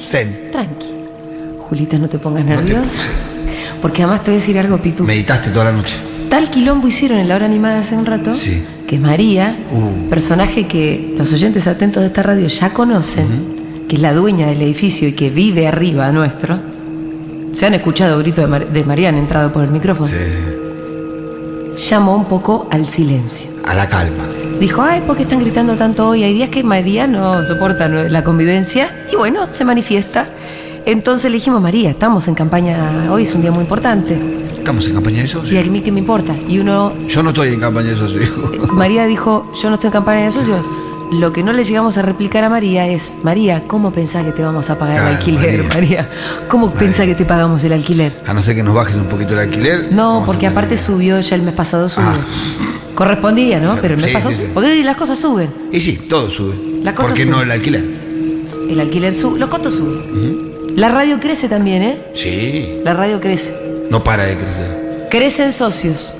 [0.00, 0.48] Zen.
[0.52, 0.86] Tranqui.
[1.68, 2.98] Julita, no te pongas nerviosa.
[3.82, 5.04] Porque además te voy a decir algo, Pitu.
[5.04, 5.94] Meditaste toda la noche.
[6.28, 8.34] Tal quilombo hicieron en la hora animada hace un rato.
[8.34, 8.62] Sí.
[8.86, 10.08] Que María, Uh.
[10.08, 14.60] personaje que los oyentes atentos de esta radio ya conocen, que es la dueña del
[14.62, 16.58] edificio y que vive arriba nuestro.
[17.52, 20.08] Se han escuchado gritos de, Mar- de María, han entrado por el micrófono.
[20.08, 20.14] Sí.
[21.88, 23.50] Llamó un poco al silencio.
[23.64, 24.24] A la calma.
[24.60, 26.22] Dijo, ay, ¿por qué están gritando tanto hoy?
[26.22, 30.28] Hay días que María no soporta la convivencia y bueno, se manifiesta.
[30.84, 34.20] Entonces le dijimos, María, estamos en campaña, hoy es un día muy importante.
[34.58, 35.50] ¿Estamos en campaña de socios?
[35.54, 36.36] Y a mí qué me importa.
[36.46, 38.28] Y uno, Yo no estoy en campaña de socios.
[38.72, 40.62] María dijo, yo no estoy en campaña de socios.
[41.10, 44.42] Lo que no le llegamos a replicar a María es, María, ¿cómo pensás que te
[44.42, 45.68] vamos a pagar el alquiler, María.
[45.68, 46.10] María?
[46.48, 48.20] ¿Cómo pensás que te pagamos el alquiler?
[48.26, 49.88] A no ser que nos bajes un poquito el alquiler.
[49.90, 52.10] No, porque aparte subió ya el mes pasado subió.
[52.10, 52.89] Ah.
[53.04, 53.76] Correspondía, ¿no?
[53.80, 54.42] Pero mes Sí, pasado sí.
[54.52, 55.48] Porque las cosas suben.
[55.72, 56.54] Y sí, todo sube.
[56.82, 57.32] La cosa ¿Por qué sube.
[57.32, 57.82] no el alquiler?
[58.68, 60.76] El alquiler sube, los costos suben.
[60.76, 61.98] La radio crece también, ¿eh?
[62.14, 62.76] Sí.
[62.84, 63.54] La radio crece.
[63.90, 65.08] No para de crecer.
[65.10, 66.12] Crecen socios.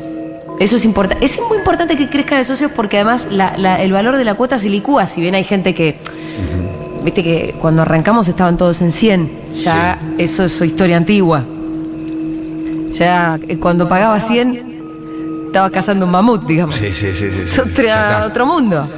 [0.58, 1.24] Eso es importante.
[1.24, 4.34] Es muy importante que crezcan los socios porque además la- la- el valor de la
[4.34, 5.06] cuota se licúa.
[5.06, 5.98] Si bien hay gente que.
[7.04, 9.30] Viste que cuando arrancamos estaban todos en 100.
[9.54, 11.44] Ya eso es historia antigua.
[12.92, 14.69] Ya eh, cuando pagaba 100,
[15.50, 16.76] estaba cazando un mamut, digamos.
[16.76, 17.28] Sí, sí, sí.
[17.30, 17.60] sí, sí.
[17.60, 18.88] otra- otro mundo.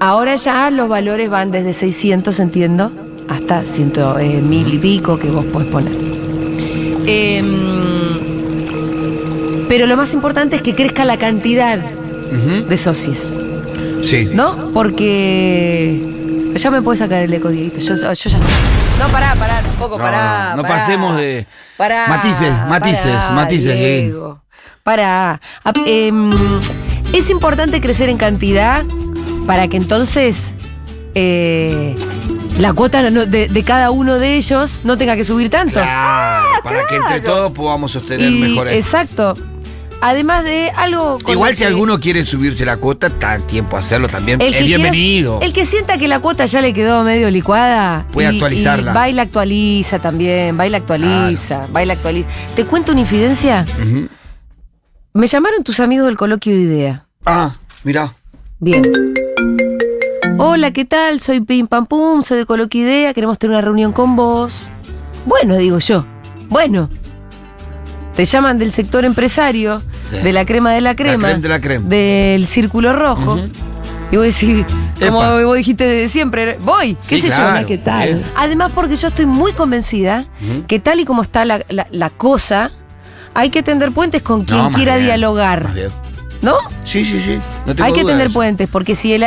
[0.00, 2.90] Ahora ya los valores van desde 600, entiendo,
[3.28, 5.92] hasta 100, eh, mil y pico que vos podés poner.
[7.06, 7.54] Em,
[9.68, 13.36] pero lo más importante es que crezca la cantidad de socios,
[14.02, 14.28] Sí.
[14.34, 14.70] ¿no?
[14.74, 17.80] Porque ya me puede sacar el eco, Dieguito.
[17.80, 18.38] Yo, yo ya.
[18.98, 20.54] No, pará, pará, tampoco, No, pará.
[20.56, 20.74] no pará.
[20.74, 24.40] pasemos de- Pará, matices, matices, pará, matices, Diego.
[24.94, 25.40] Pará.
[25.64, 26.30] Ap- em,
[27.14, 28.84] es importante crecer en cantidad
[29.46, 30.52] para que entonces
[31.14, 31.94] eh,
[32.58, 35.80] la cuota no- de, de cada uno de ellos no tenga que subir tanto.
[35.80, 38.74] Claro, para que entre todos podamos sostener Y- mejores.
[38.76, 39.32] exacto.
[40.02, 41.16] Además de algo.
[41.28, 44.42] Igual si que- alguno quiere subirse la cuota, está en tiempo a hacerlo también.
[44.42, 45.38] el es que bienvenido.
[45.40, 48.06] el que sienta que la cuota ya le quedó medio licuada.
[48.12, 48.90] Puede y- actualizarla.
[48.90, 52.28] Y va y la actualiza también, va y la actualiza, va y la actualiza.
[52.54, 53.64] ¿Te cuento una infidencia?
[55.16, 57.06] Me llamaron tus amigos del coloquio de idea.
[57.24, 57.52] Ah,
[57.84, 58.12] mira.
[58.58, 58.82] Bien.
[60.38, 61.20] Hola, ¿qué tal?
[61.20, 64.66] Soy Pim Pam Pum, soy de Coloquio Idea, queremos tener una reunión con vos.
[65.24, 66.04] Bueno, digo yo.
[66.48, 66.90] Bueno.
[68.16, 69.80] Te llaman del sector empresario,
[70.10, 70.16] Sí.
[70.18, 71.88] de la crema de la crema, creme de la crema.
[71.88, 73.38] del círculo rojo.
[74.10, 74.64] Y vos decís,
[74.98, 75.44] como Epa.
[75.44, 77.66] vos dijiste desde siempre, voy, qué Sí, sé yo, claro.
[77.66, 78.04] ¿qué tal?
[78.08, 78.22] Bien.
[78.36, 80.26] Además, porque yo estoy muy convencida
[80.66, 82.72] que tal y como está la, la- la cosa,
[83.34, 85.70] hay que tender puentes con quien No, quiera bien, dialogar.
[86.42, 86.56] ¿No?
[86.84, 87.38] Sí, sí, sí.
[87.66, 89.24] No tengo Hay que tender puentes, porque si el.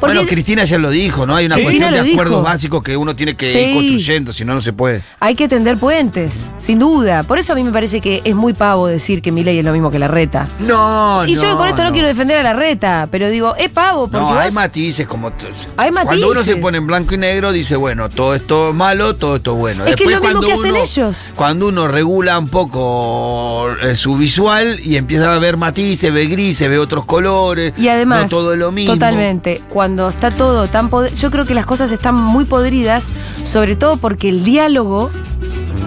[0.00, 1.34] Bueno, Cristina ya lo dijo, ¿no?
[1.36, 1.62] Hay una Sí.
[1.62, 3.58] cuestión de acuerdos básicos que uno tiene que Sí.
[3.58, 5.02] ir construyendo, si no, no se puede.
[5.20, 7.22] hay que tender puentes, sin duda.
[7.24, 9.64] Por eso a mí me parece que es muy pavo decir que mi ley es
[9.64, 10.46] lo mismo que la reta.
[10.60, 13.68] No, y yo con esto no, no quiero defender a la reta, pero digo, es
[13.70, 15.28] pavo, porque No, vos- hay matices como...
[15.76, 16.44] Hay Cuando uno matices.
[16.44, 19.58] se pone en blanco y negro, dice, bueno, todo esto es malo, todo esto es
[19.58, 19.86] bueno.
[19.86, 21.30] Es que es lo mismo que hacen uno- ellos.
[21.34, 26.68] Cuando uno regula un poco eh, su visual y empieza a ver matices, ve grises,
[26.68, 28.94] ve otros colores, Y además, no todo es lo mismo.
[28.94, 33.04] totalmente, cuando está todo tan yo creo que las cosas están muy podridas,
[33.44, 35.10] sobre todo porque el diálogo,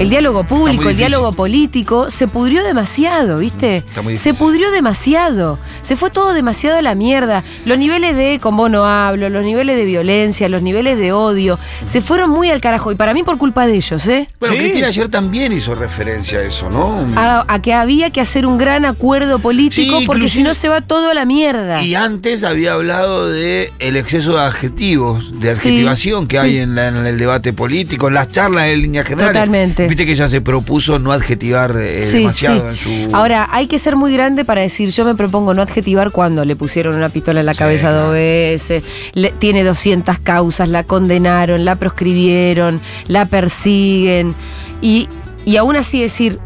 [0.02, 3.78] el diálogo público, el diálogo político, se pudrió demasiado, ¿viste?
[3.78, 7.44] Está muy se pudrió demasiado, se fue todo demasiado a la mierda.
[7.66, 11.58] Los niveles de con vos no hablo, los niveles de violencia, los niveles de odio,
[11.86, 14.28] se fueron muy al carajo y para mí por culpa de ellos, ¿eh?
[14.40, 14.62] Bueno, Sí.
[14.62, 17.06] Cristina ayer también hizo referencia a eso, ¿no?
[17.16, 20.70] A, a que había que hacer un gran acuerdo político Sí, porque si no se
[20.70, 21.82] va todo a la mierda.
[21.84, 26.44] Y antes había hablado de el exceso de adjetivos, de Sí, adjetivación que sí.
[26.46, 29.32] hay en, la- en el debate político, en las charlas en línea general.
[29.34, 29.88] Totalmente.
[29.92, 32.90] Viste que ella se propuso no adjetivar eh, Sí, demasiado sí.
[33.04, 33.14] en su.
[33.14, 36.56] Ahora, hay que ser muy grande para decir, yo me propongo no adjetivar cuando le
[36.56, 41.66] pusieron una pistola en la Sí, cabeza dos veces, le- tiene 200 causas, la condenaron,
[41.66, 42.80] la proscribieron,
[43.10, 44.34] la persiguen.
[44.82, 45.10] Y,
[45.44, 46.40] y aún así decir,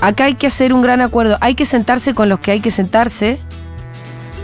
[0.00, 2.70] acá hay que hacer un gran acuerdo, hay que sentarse con los que hay que
[2.70, 3.40] sentarse.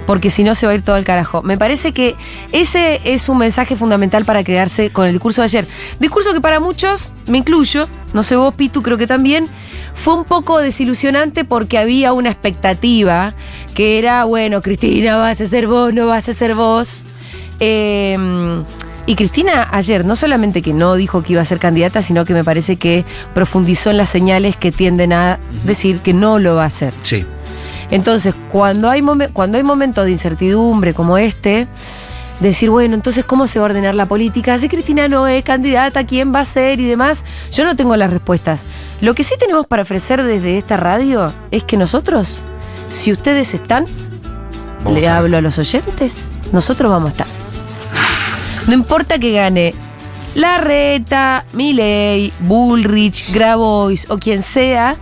[0.09, 1.43] Porque si no se va a ir todo al carajo.
[1.43, 2.17] Me parece que
[2.51, 5.67] ese es un mensaje fundamental para quedarse con el discurso de ayer.
[6.01, 9.49] Discurso que para muchos, me incluyo, no sé vos, Pitu, creo que también,
[9.93, 13.35] fue un poco desilusionante porque había una expectativa
[13.75, 17.05] que era, bueno, Cristina, vas a ser vos, no vas a ser vos.
[17.61, 18.17] Eh,
[19.05, 22.33] y Cristina ayer no solamente que no dijo que iba a ser candidata, sino que
[22.33, 26.65] me parece que profundizó en las señales que tienden a decir que no lo va
[26.65, 26.95] a hacer.
[27.03, 27.27] Sí.
[27.91, 29.03] Entonces, cuando hay,
[29.33, 31.69] cuando hay momentos de incertidumbre como este,
[32.41, 34.59] decir, bueno, entonces, ¿cómo se va a ordenar la política?
[34.59, 37.25] Si Cristina no es candidata, ¿quién va a ser y demás?
[37.53, 38.61] Yo no tengo las respuestas.
[39.01, 42.43] Lo que sí tenemos para ofrecer desde esta radio es que nosotros,
[42.91, 43.87] si ustedes están,
[44.91, 47.27] le hablo a los oyentes, nosotros vamos a estar.
[48.67, 49.75] No importa que gane
[50.35, 54.97] Larreta, Milei, Bullrich, Grabois o quien sea,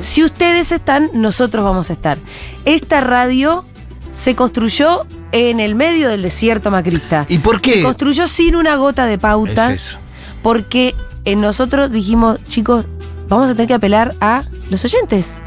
[0.00, 2.18] si ustedes están, nosotros vamos a estar.
[2.64, 3.64] Esta radio
[4.12, 7.26] se construyó en el medio del desierto macrista.
[7.28, 7.82] ¿Y por Se qué?
[7.82, 9.98] construyó sin una gota de pauta Es eso.
[10.42, 10.94] porque
[11.24, 12.86] en nosotros dijimos, chicos,
[13.28, 15.38] vamos a tener que apelar a los oyentes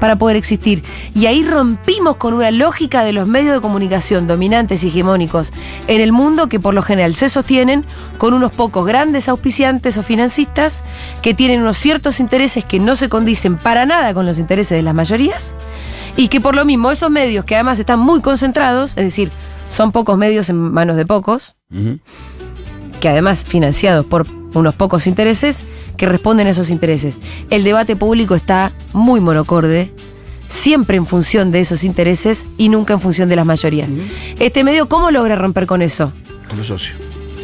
[0.00, 0.82] para poder existir.
[1.14, 5.52] Y ahí rompimos con una lógica de los medios de comunicación dominantes y hegemónicos
[5.86, 7.84] en el mundo que por lo general se sostienen
[8.18, 10.82] con unos pocos grandes auspiciantes o financistas
[11.22, 14.82] que tienen unos ciertos intereses que no se condicen para nada con los intereses de
[14.82, 15.54] las mayorías
[16.16, 19.30] y que por lo mismo esos medios que además están muy concentrados, es decir,
[19.68, 21.56] son pocos medios en manos de pocos,
[23.00, 24.26] que además financiados por
[24.60, 25.60] unos pocos intereses
[25.96, 27.18] que responden a esos intereses.
[27.50, 29.92] El debate público está muy monocorde,
[30.48, 33.88] siempre en función de esos intereses y nunca en función de las mayorías.
[34.38, 36.12] Este medio, ¿cómo logra romper con eso?
[36.48, 36.96] Con los socios.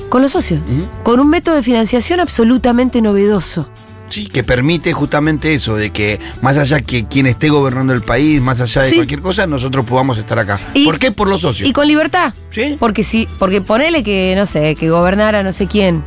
[0.09, 0.61] Con los socios.
[1.05, 3.69] Con un método de financiación absolutamente novedoso.
[4.09, 8.41] Sí, que permite justamente eso, de que más allá que quien esté gobernando el país,
[8.43, 8.97] más allá de Sí.
[8.97, 10.59] cualquier cosa, nosotros podamos estar acá.
[10.75, 11.12] Y- ¿Por qué?
[11.12, 11.69] Por los socios.
[11.69, 12.35] Y con libertad.
[12.51, 12.77] ¿Sí?
[12.81, 16.03] Porque si, porque ponele que, no sé, que gobernara no sé quién,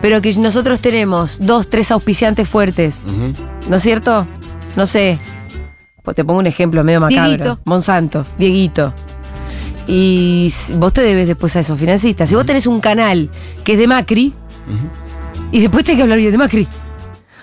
[0.00, 3.02] pero que nosotros tenemos dos, tres auspiciantes fuertes.
[3.68, 4.26] ¿no es cierto?
[4.76, 5.18] No sé.
[6.02, 7.24] Pues te pongo un ejemplo medio macabro.
[7.24, 7.60] Dieguito.
[7.64, 8.94] Monsanto, Dieguito.
[9.86, 12.28] Y vos te debes después a esos financistas.
[12.28, 13.30] Si vos tenés un canal
[13.64, 14.34] que es de Macri,
[15.50, 16.68] y después tenés que hablar bien de Macri.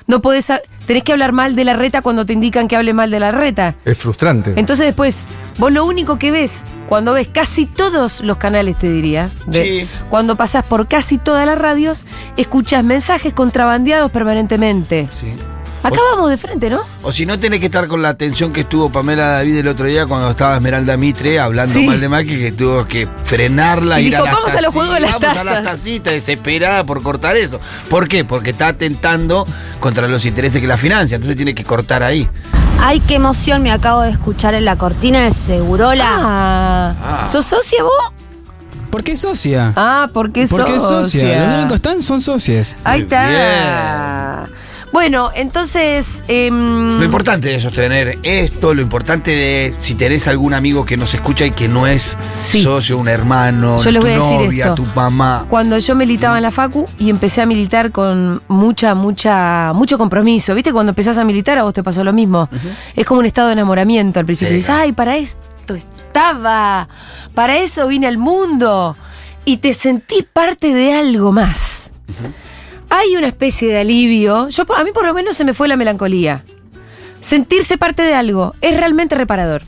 [0.07, 0.51] No podés.
[0.85, 3.31] Tenés que hablar mal de la reta cuando te indican que hable mal de la
[3.31, 3.75] reta.
[3.85, 4.53] Es frustrante.
[4.55, 5.25] Entonces después,
[5.57, 9.87] vos lo único que ves, cuando ves casi todos los canales, te diría, de- Sí.
[10.09, 12.05] cuando pasás por casi todas las radios,
[12.37, 15.09] escuchas mensajes contrabandeados permanentemente.
[15.19, 15.33] Sí.
[15.87, 16.81] Acá vamos de frente, ¿no?
[17.03, 19.85] O si no, tenés que estar con la atención que estuvo Pamela David el otro
[19.85, 21.85] día cuando estaba Esmeralda Mitre hablando Sí.
[21.85, 24.73] mal de Macri, que tuvo que frenarla, Y ir a dijo, las "Vamos a los
[24.73, 25.63] juegos de las vamos a las tazas".
[25.63, 27.59] tacitas, desesperada por cortar eso.
[27.89, 28.23] ¿Por qué?
[28.25, 29.45] Porque está atentando
[29.79, 32.27] contra los intereses que la financia, entonces tiene que cortar ahí.
[32.81, 36.07] Ay, qué emoción me acabo de escuchar en la cortina de Segurola.
[36.09, 37.27] Ah, Ah.
[37.31, 37.91] ¿sos socia vos?
[38.91, 39.73] ¿Por qué socia?
[39.75, 41.39] Ah, porque Porque es socia.
[41.39, 42.75] Los únicos que están son socios.
[42.83, 44.47] Ahí está.
[44.95, 46.23] Bueno, entonces.
[46.29, 51.13] em, Lo importante de sostener esto, lo importante de si tenés algún amigo que nos
[51.13, 52.63] escucha y que no es Sí.
[52.63, 54.75] socio, un hermano, Yo les tu voy a decir novia, esto.
[54.75, 55.47] tu mamá.
[55.49, 60.55] Cuando yo militaba en la Facu y empecé a militar con mucha, mucha, mucho compromiso.
[60.55, 60.71] ¿Viste?
[60.71, 62.47] Cuando empezás a militar a vos te pasó lo mismo.
[62.95, 64.51] Es como un estado de enamoramiento al principio.
[64.51, 66.87] Sí, Dices, ay, para esto estaba.
[67.33, 68.95] Para eso vine al mundo.
[69.43, 71.91] Y te sentís parte de algo más.
[72.97, 74.47] Hay una especie de alivio.
[74.47, 76.45] Yo, a mí por lo menos se me fue la melancolía.
[77.19, 79.63] Sentirse parte de algo es realmente reparador.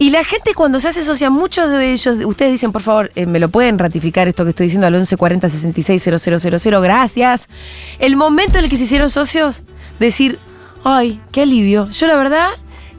[0.00, 3.26] Y la gente cuando se hace socia, muchos de ellos, ustedes dicen, por favor, eh,
[3.26, 7.48] me lo pueden ratificar esto que estoy diciendo al 1140 66 000, gracias.
[8.00, 9.62] El momento en el que se hicieron socios,
[10.00, 10.40] decir,
[10.82, 11.88] ay, qué alivio.
[11.90, 12.48] Yo la verdad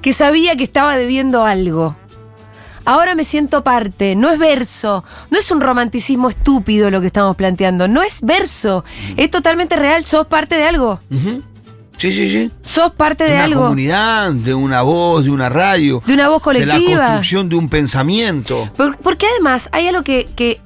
[0.01, 1.97] que sabía que estaba debiendo algo.
[2.85, 7.35] Ahora me siento parte, no es verso, no es un romanticismo estúpido lo que estamos
[7.35, 8.85] planteando, no es verso,
[9.17, 10.99] es totalmente real, sos parte de algo.
[11.97, 12.51] Sí, sí, sí.
[12.61, 16.03] sos parte De de, una algo, comunidad, de una voz, de una radio.
[16.05, 16.97] de una voz De la colectiva.
[16.99, 18.69] construcción de un pensamiento.
[18.75, 20.59] Por- porque además hay algo que, que,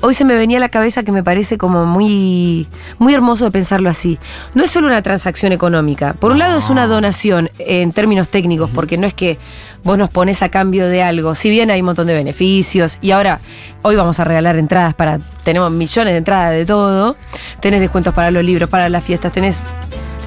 [0.00, 2.66] hoy se me venía a la cabeza que me parece como muy,
[2.98, 4.18] muy hermoso de pensarlo así.
[4.54, 6.14] No es solo una transacción económica.
[6.14, 9.38] Por un lado es una donación en términos técnicos, porque no es que
[9.84, 11.34] vos nos pones a cambio de algo.
[11.34, 13.40] Si bien hay un montón de beneficios, y ahora
[13.82, 15.18] hoy vamos a regalar entradas para.
[15.42, 17.16] Tenemos millones de entradas de todo.
[17.60, 19.62] Tenés descuentos para los libros, para las fiestas, tenés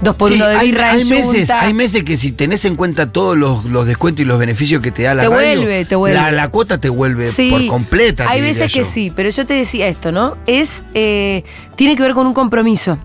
[0.01, 2.65] dos por Sí, uno de hay, birra hay en meses, hay meses que si tenés
[2.65, 5.59] en cuenta todos los, los descuentos y los beneficios que te da la Te radio,
[5.59, 6.17] vuelve, te vuelve.
[6.17, 8.29] La, la cuota te vuelve por completa.
[8.29, 10.37] Hay veces que sí, pero yo te decía esto, ¿no?
[10.47, 10.83] Es.
[10.93, 11.43] eh,
[11.75, 12.97] tiene que ver con un compromiso.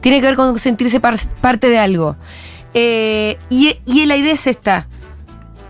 [0.00, 2.16] Tiene que ver con sentirse par- parte de algo.
[2.74, 4.86] Eh, y, y la idea es esta.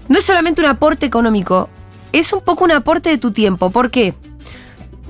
[0.08, 1.68] No es solamente un aporte económico,
[2.12, 3.70] es un poco un aporte de tu tiempo.
[3.70, 4.14] ¿Por qué?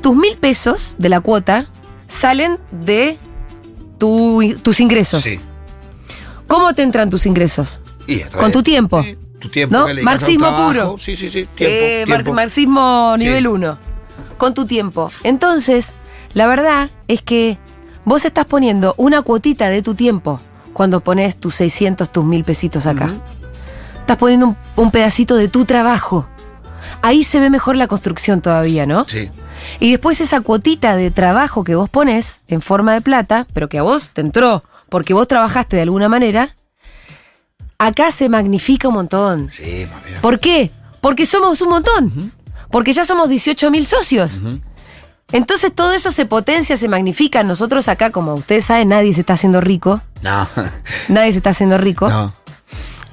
[0.01, 1.69] Tus mil pesos de la cuota
[2.09, 3.19] salen de
[3.99, 5.23] tu- tus ingresos.
[5.23, 5.41] Sí.
[6.49, 7.81] ¿Cómo te entran tus ingresos?
[8.07, 9.03] Y Con tu tiempo.
[9.03, 9.77] Sí, tu tiempo.
[9.79, 9.87] ¿No?
[9.87, 10.97] que Marxismo puro.
[10.99, 11.47] Sí, sí, sí.
[11.55, 12.33] Tiempo, Eh, tiempo.
[12.33, 13.79] marxismo nivel 1.
[14.39, 15.11] Con tu tiempo.
[15.23, 15.93] Entonces,
[16.35, 17.59] la verdad es que
[18.05, 20.41] vos estás poniendo una cuotita de tu tiempo
[20.73, 23.11] cuando pones tus 600, tus mil pesitos acá.
[24.01, 26.27] Estás poniendo un, un pedacito de tu trabajo.
[27.03, 29.05] Ahí se ve mejor la construcción todavía, ¿no?
[29.07, 29.31] Sí.
[29.81, 33.79] Y después esa cuotita de trabajo que vos pones en forma de plata, pero que
[33.79, 36.55] a vos te entró porque vos trabajaste de alguna manera,
[37.79, 39.51] acá se magnifica un montón.
[39.53, 40.21] Sí, bien.
[40.21, 40.71] ¿Por qué?
[41.01, 42.33] Porque somos un montón.
[42.71, 44.41] Porque ya somos 18 mil socios.
[45.33, 47.43] Entonces todo eso se potencia, se magnifica.
[47.43, 50.03] Nosotros acá, como ustedes saben, nadie se está haciendo rico.
[50.23, 50.49] No.
[51.09, 52.09] Nadie se está haciendo rico.
[52.09, 52.35] no.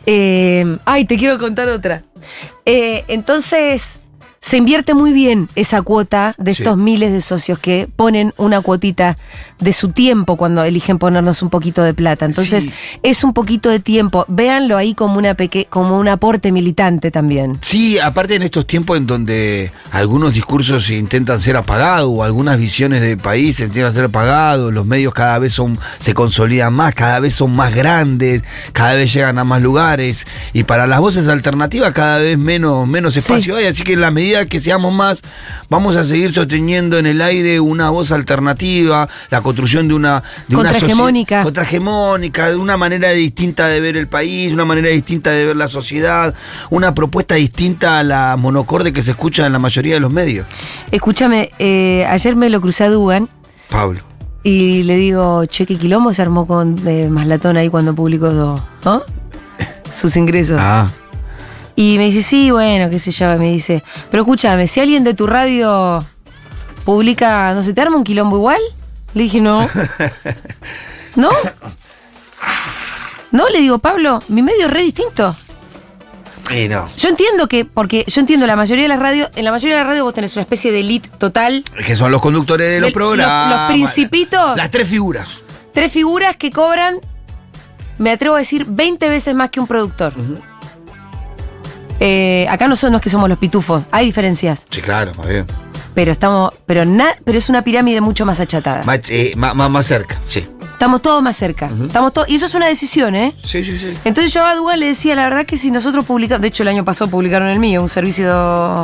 [0.07, 2.03] Eh, ay, te quiero contar otra.
[2.65, 4.01] Eh, entonces,
[4.45, 6.61] se invierte muy bien esa cuota de Sí.
[6.61, 9.17] estos miles de socios que ponen una cuotita
[9.59, 12.25] de su tiempo cuando eligen ponernos un poquito de plata.
[12.25, 12.71] Entonces, Sí.
[13.01, 14.23] es un poquito de tiempo.
[14.27, 17.57] Véanlo ahí como, una peque como un aporte militante también.
[17.61, 23.01] Sí, aparte en estos tiempos en donde algunos discursos intentan ser apagados o algunas visiones
[23.01, 27.33] de país intentan ser apagados, los medios cada vez son se consolidan más, cada vez
[27.33, 32.19] son más grandes, cada vez llegan a más lugares y para las voces alternativas cada
[32.19, 33.19] vez menos menos Sí.
[33.21, 35.21] espacio hay, así que en la medida que seamos más
[35.69, 40.57] vamos a seguir sosteniendo en el aire una voz alternativa, la construcción de una de
[40.57, 41.43] una Contrahegemónica.
[41.43, 45.69] contrahegemónica, de una manera distinta de ver el país, una manera distinta de ver la
[45.69, 46.35] sociedad,
[46.69, 50.45] una propuesta distinta a la monocorde que se escucha en la mayoría de los medios.
[50.91, 53.29] Escúchame, eh, ayer me lo crucé a Dugan
[53.69, 54.01] Pablo.
[54.43, 59.03] y le digo, che, qué quilombo se armó con eh, Maslatón ahí cuando publicó ¿no?
[59.91, 60.57] sus ingresos.
[60.59, 60.89] Ah,
[61.75, 65.13] Y me dice, sí, bueno, qué sé yo, me dice, pero escúchame, si alguien de
[65.13, 66.05] tu radio
[66.85, 68.61] publica, no sé, ¿te arma un quilombo igual?
[69.13, 69.67] Le dije, no.
[71.15, 71.29] ¿No?
[73.31, 75.35] No, le digo, Pablo, mi medio es re distinto.
[76.51, 76.87] y no.
[76.97, 79.81] Yo entiendo que, porque yo entiendo la mayoría de las radios, en la mayoría de
[79.81, 82.91] las radios vos tenés una especie de elite total, Que son los conductores de los
[82.91, 83.49] programas.
[83.49, 84.55] los- los principitos.
[84.57, 85.39] Las tres figuras.
[85.73, 86.99] tres figuras que cobran,
[87.97, 90.13] me atrevo a decir, 20 veces más que un productor.
[91.99, 94.65] Eh, acá no son los que somos los pitufos, hay diferencias.
[94.69, 95.45] Sí, claro, más bien.
[95.93, 98.83] Pero estamos, pero na- pero es una pirámide mucho más achatada.
[98.83, 100.45] Más, eh, más, más- más cerca, sí.
[100.75, 101.69] Estamos todos más cerca.
[101.85, 103.33] Estamos todos, y eso es una decisión, ¿eh?
[103.45, 103.93] Sí, sí, sí.
[104.03, 106.69] Entonces yo a Dugan le decía, la verdad que si nosotros publicamos, de hecho el
[106.69, 108.25] año pasado publicaron el mío, un servicio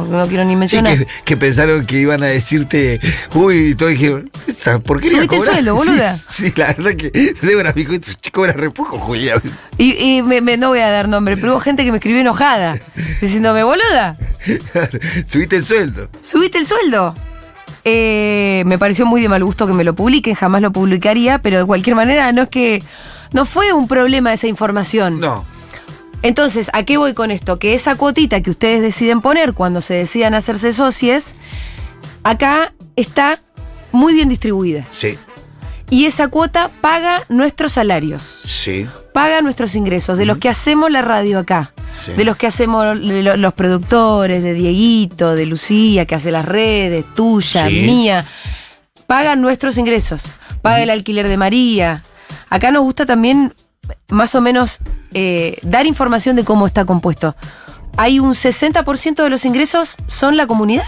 [0.09, 0.97] que no quiero ni Sí, mencionar.
[0.97, 3.01] que, que pensaron que iban a decirte,
[3.35, 6.15] uy, y todos dijeron, ¿esta porquería Subite el cobra?" sueldo, boluda.
[6.15, 9.41] Sí, sí, la verdad que Débora me dijo, "Eso cobra re poco, Julia.
[9.77, 12.21] Y, y me- me- no voy a dar nombre, pero hubo gente que me escribió
[12.21, 12.79] enojada,
[13.19, 14.17] diciéndome, boluda,
[15.27, 16.09] Subiste el sueldo.
[16.21, 17.15] subiste el sueldo.
[17.83, 21.59] Eh, me pareció muy de mal gusto que me lo publiquen, jamás lo publicaría, pero
[21.59, 22.83] de cualquier manera no es que...
[23.33, 25.21] No fue un problema esa información.
[25.21, 25.45] No.
[26.21, 27.59] Entonces, ¿a qué voy con esto?
[27.59, 31.35] Que esa cuotita que ustedes deciden poner cuando se decidan hacerse socios,
[32.23, 33.39] acá está
[33.93, 34.85] muy bien distribuida.
[34.91, 35.17] Sí,
[35.89, 38.87] Y esa cuota paga nuestros salarios, sí.
[39.13, 42.13] paga nuestros ingresos, de los que hacemos la radio acá, Sí.
[42.13, 47.05] de los que hacemos de los productores, de Dieguito, de Lucía, que hace las redes,
[47.15, 47.81] tuya, Sí.
[47.81, 48.25] mía.
[49.07, 50.23] Pagan nuestros ingresos,
[50.61, 52.03] paga el alquiler de María.
[52.49, 53.53] Acá nos gusta también
[54.09, 54.79] más o menos
[55.13, 57.35] eh, dar información de cómo está compuesto.
[57.97, 60.85] Hay un 60% de los ingresos son la comunidad.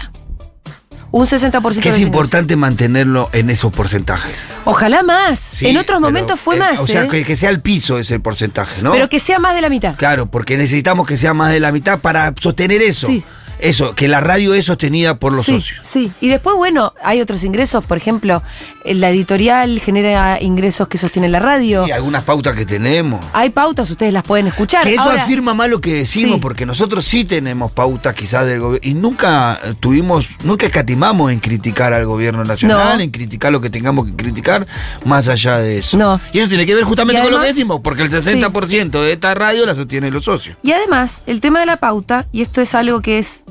[1.16, 4.34] Un 60% Que es importante mantenerlo en esos porcentajes.
[4.64, 5.38] Ojalá más.
[5.38, 6.80] Sí, en otros momentos fue eh, más.
[6.80, 7.08] O sea, ¿eh?
[7.08, 8.90] que, que sea el piso ese porcentaje, ¿no?
[8.90, 9.94] Pero que sea más de la mitad.
[9.94, 13.06] Claro, porque necesitamos que sea más de la mitad para sostener eso.
[13.06, 13.22] Sí.
[13.58, 15.86] Eso, que la radio es sostenida por los sí, socios.
[15.86, 17.84] Sí, y después, bueno, hay otros ingresos.
[17.84, 18.42] Por ejemplo,
[18.84, 21.86] eh, la editorial genera ingresos que sostienen la radio.
[21.86, 23.24] Y algunas pautas que tenemos.
[23.32, 24.84] Hay pautas, ustedes las pueden escuchar.
[24.84, 26.40] Que eso Ahora, afirma más lo que decimos, Sí.
[26.40, 28.88] porque nosotros sí tenemos pautas quizás del gobierno.
[28.88, 33.02] Y nunca tuvimos, nunca escatimamos en criticar al gobierno nacional, No.
[33.02, 34.66] en criticar lo que tengamos que criticar,
[35.04, 35.96] más allá de eso.
[35.96, 36.20] No.
[36.32, 39.34] Y eso tiene que ver justamente con lo que decimos, porque el 60% de esta
[39.34, 40.56] radio la sostienen los socios.
[40.62, 43.44] Y además, el tema de la pauta, y esto es algo que es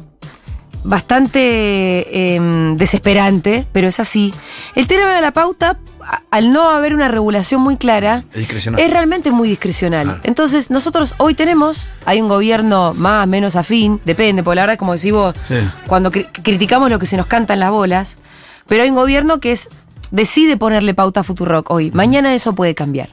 [0.83, 4.33] bastante em, desesperante, pero es así.
[4.75, 5.77] El tema de la pauta,
[6.31, 10.05] al no haber una regulación muy clara, Es realmente muy discrecional.
[10.07, 10.21] Claro.
[10.23, 14.93] Entonces, nosotros hoy tenemos, hay un gobierno más, menos afín, depende, porque la verdad, como
[14.93, 15.55] decís vos, Sí.
[15.87, 18.17] cuando cri- criticamos lo que se nos cantan las bolas,
[18.67, 19.69] pero hay un gobierno que es
[20.11, 21.91] decide ponerle pauta a Futurock hoy.
[21.91, 23.09] Mañana eso puede cambiar.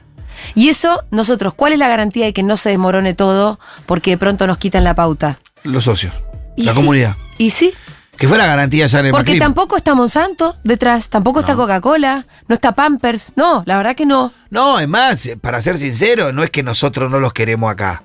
[0.55, 4.17] Y eso, nosotros, ¿cuál es la garantía de que no se desmorone todo porque de
[4.17, 5.39] pronto nos quitan la pauta?
[5.63, 6.13] Los socios.
[6.55, 7.15] Y la sí, comunidad.
[7.37, 7.73] Y sí,
[8.17, 12.27] Que fue la garantía ya en el porque tampoco está Monsanto detrás, tampoco está Coca-Cola,
[12.47, 14.31] no está Pampers, no, la verdad que no.
[14.49, 18.03] No, es más, para ser sincero, no es que nosotros no los queremos acá.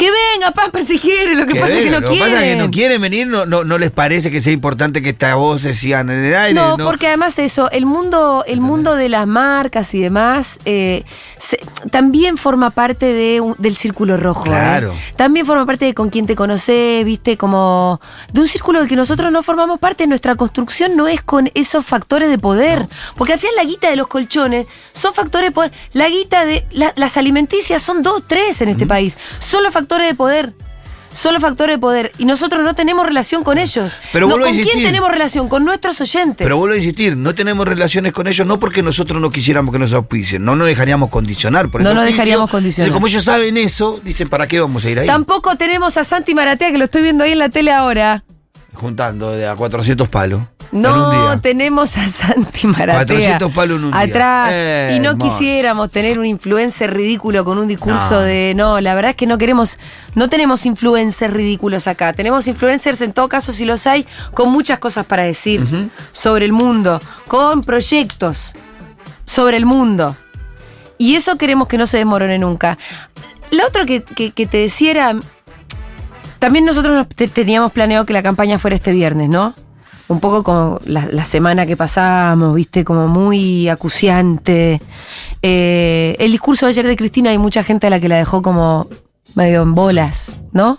[0.00, 1.34] Que venga, Pamper, si quiere.
[1.34, 2.32] Lo que, pasa es que no lo que quieren.
[2.32, 5.10] pasa es que no quieren venir, no, no, no les parece que sea importante que
[5.10, 6.54] estas voces sigan en el aire.
[6.54, 11.04] No, porque además eso, el mundo, el mundo de las marcas y demás, eh,
[11.38, 14.46] se- también forma parte de un- del círculo rojo.
[14.46, 14.48] ¿eh?
[14.48, 14.94] Claro.
[15.16, 18.00] También forma parte de con quien te conoces, viste, como
[18.32, 20.06] de un círculo del que nosotros no formamos parte.
[20.06, 22.88] Nuestra construcción no es con esos factores de poder.
[23.16, 25.72] Porque al final la guita de los colchones son factores de poder.
[25.92, 29.18] La guita de la- las alimenticias son dos, tres en este país.
[29.40, 30.54] Son los factores de poder.
[31.12, 32.12] Son los factores de poder.
[32.18, 33.92] Y nosotros no tenemos relación con ellos.
[34.12, 35.48] Pero no, ¿Con quién tenemos relación?
[35.48, 36.44] Con nuestros oyentes.
[36.44, 39.80] Pero vuelvo a insistir, no tenemos relaciones con ellos, no porque nosotros no quisiéramos que
[39.80, 42.92] nos auspicien, no nos dejaríamos condicionar por No nos dejaríamos condicionar.
[42.92, 45.06] Como ellos saben eso, dicen, ¿para qué vamos a ir ahí?
[45.06, 48.22] Tampoco tenemos a Santi Maratea, que lo estoy viendo ahí en la tele ahora.
[48.74, 50.42] Juntando de a 400 palos.
[50.72, 51.40] No día.
[51.42, 53.04] tenemos a Santi Maratea.
[53.04, 54.00] 400 palos en un día.
[54.00, 54.50] Atrás.
[54.52, 58.20] Eh, y no quisiéramos tener un influencer ridículo con un discurso No.
[58.20, 58.52] de.
[58.56, 59.78] No, la verdad es que no queremos.
[60.14, 62.12] No tenemos influencers ridículos acá.
[62.12, 65.60] Tenemos influencers, en todo caso, si los hay, con muchas cosas para decir
[66.12, 68.52] sobre el mundo, con proyectos
[69.24, 70.16] sobre el mundo.
[70.98, 72.78] Y eso queremos que no se desmorone nunca.
[73.66, 75.16] Otra que, que- que te decía era.
[76.40, 79.54] También nosotros nos te- teníamos planeado que la campaña fuera este viernes, ¿no?
[80.08, 84.80] Un poco como la, la semana que pasamos, viste, como muy acuciante.
[85.42, 88.42] Eh, el discurso de ayer de Cristina hay mucha gente a la que la dejó
[88.42, 88.88] como
[89.36, 90.78] medio en bolas, ¿no?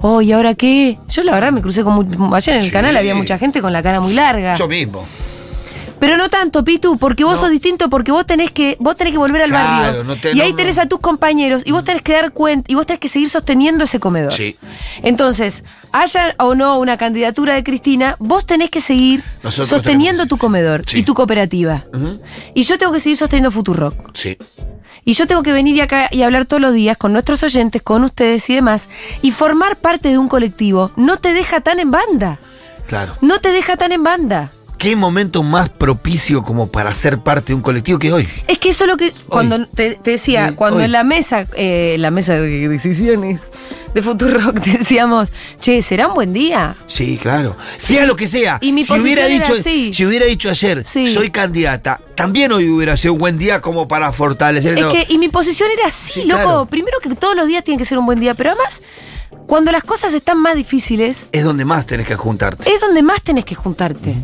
[0.00, 0.98] Oh, ¿y ahora qué?
[1.08, 2.34] Yo la verdad me crucé con...
[2.34, 2.72] Ayer en el Sí.
[2.72, 4.54] canal había mucha gente con la cara muy larga.
[4.54, 5.04] Yo mismo.
[6.00, 7.40] Pero no tanto, Pitu, porque vos No.
[7.42, 10.04] sos distinto, porque vos tenés que, vos tenés que volver al Claro, barrio.
[10.04, 12.72] no te- y ahí no, tenés a tus compañeros y vos tenés que dar cuenta,
[12.72, 14.32] y vos tenés que seguir sosteniendo ese comedor.
[14.32, 14.56] Sí.
[15.02, 20.28] Entonces, haya o no una candidatura de Cristina, vos tenés que seguir Nosotros sosteniendo tenemos
[20.28, 20.98] tu comedor Sí.
[20.98, 21.84] y tu cooperativa.
[22.54, 24.16] Y yo tengo que seguir sosteniendo Futurock.
[24.16, 24.36] Sí.
[25.04, 28.04] Y yo tengo que venir acá y hablar todos los días con nuestros oyentes, con
[28.04, 28.88] ustedes y demás.
[29.22, 32.38] Y formar parte de un colectivo no te deja tan en banda.
[32.86, 33.14] Claro.
[33.20, 34.50] No te deja tan en banda.
[34.80, 38.26] ¿Qué momento más propicio como para ser parte de un colectivo que hoy?
[38.48, 39.12] Es que eso es lo que.
[39.28, 40.84] Cuando te, te decía, cuando hoy.
[40.84, 43.42] en la mesa, eh, la mesa de decisiones
[43.92, 45.28] de Futurock decíamos,
[45.60, 46.78] che, ¿será un buen día?
[46.86, 47.58] Sí, claro.
[47.76, 48.56] Sea lo que sea.
[48.62, 49.92] Y mi si hubiera dicho, así.
[49.92, 51.08] si hubiera dicho ayer, Sí.
[51.12, 54.78] soy candidata, también hoy hubiera sido un buen día como para fortalecer.
[54.78, 56.40] Es que, y mi posición era así, Sí, loco.
[56.42, 56.66] claro.
[56.70, 58.80] Primero que todos los días tienen que ser un buen día, pero además,
[59.46, 62.66] cuando las cosas están más difíciles, Es donde más tenés que juntarte.
[62.72, 64.14] es donde más tenés que juntarte.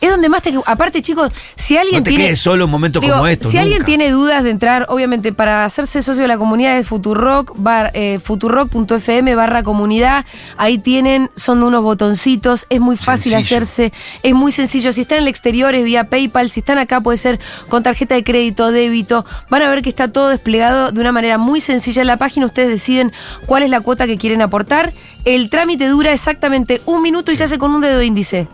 [0.00, 0.54] Es donde más te.
[0.66, 2.24] Aparte, chicos, si alguien No te tiene.
[2.26, 3.50] quedes solo en momentos Digo, como estos.
[3.50, 7.52] Si alguien tiene dudas de entrar, obviamente, para hacerse socio de la comunidad de Futurock,
[7.56, 10.24] bar, eh, futurock.fm barra comunidad,
[10.56, 13.56] ahí tienen, son unos botoncitos, es muy fácil Sencillo.
[13.56, 14.92] hacerse, es muy sencillo.
[14.92, 18.14] Si están en el exterior es vía PayPal, si están acá puede ser con tarjeta
[18.14, 19.24] de crédito, débito.
[19.50, 22.46] Van a ver que está todo desplegado de una manera muy sencilla en la página.
[22.46, 23.12] Ustedes deciden
[23.46, 24.92] cuál es la cuota que quieren aportar.
[25.24, 28.48] El trámite dura exactamente un minuto y se hace con un dedo índice.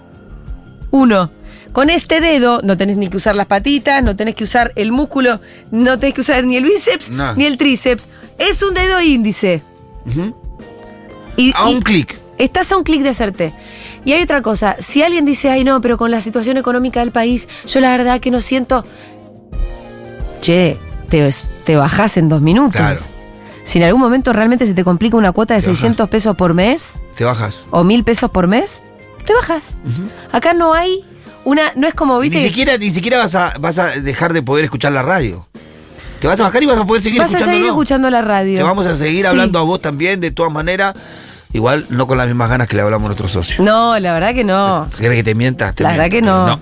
[0.92, 1.30] Uno.
[1.72, 4.92] Con este dedo no tenés ni que usar las patitas, no tenés que usar el
[4.92, 7.34] músculo, no tenés que usar ni el bíceps No.
[7.34, 8.06] ni el tríceps.
[8.38, 9.62] Es un dedo índice.
[11.36, 12.18] Y, A un clic.
[12.38, 13.54] Estás a un clic de hacerte.
[14.04, 17.10] Y hay otra cosa, si alguien dice, ay no, pero con la situación económica del
[17.12, 18.84] país, yo la verdad que no siento...
[20.40, 20.76] Che,
[21.08, 21.30] te,
[21.64, 22.76] te bajás en dos minutos.
[22.76, 23.00] Claro.
[23.64, 25.78] Si en algún momento realmente se te complica una cuota de Te bajás.
[25.80, 27.62] 600 pesos por mes Te bajas.
[27.70, 28.82] o mil pesos por mes,
[29.24, 29.78] te bajas.
[30.32, 31.04] Acá no hay
[31.44, 34.42] una, no es como, Ni viste, siquiera, ni siquiera vas a, vas a dejar de
[34.42, 35.46] poder escuchar la radio.
[36.20, 37.52] Te vas a bajar y vas a poder seguir vas a escuchando.
[37.52, 38.56] seguir escuchando la radio.
[38.56, 39.26] Te vamos a seguir Sí.
[39.26, 40.94] hablando a vos también, de todas maneras.
[41.54, 43.58] Igual no con las mismas ganas que le hablamos a nuestros socios.
[43.60, 44.88] No, la verdad que no.
[44.96, 45.74] ¿Quieres que te mientas?
[45.74, 46.60] Te La verdad que pero no.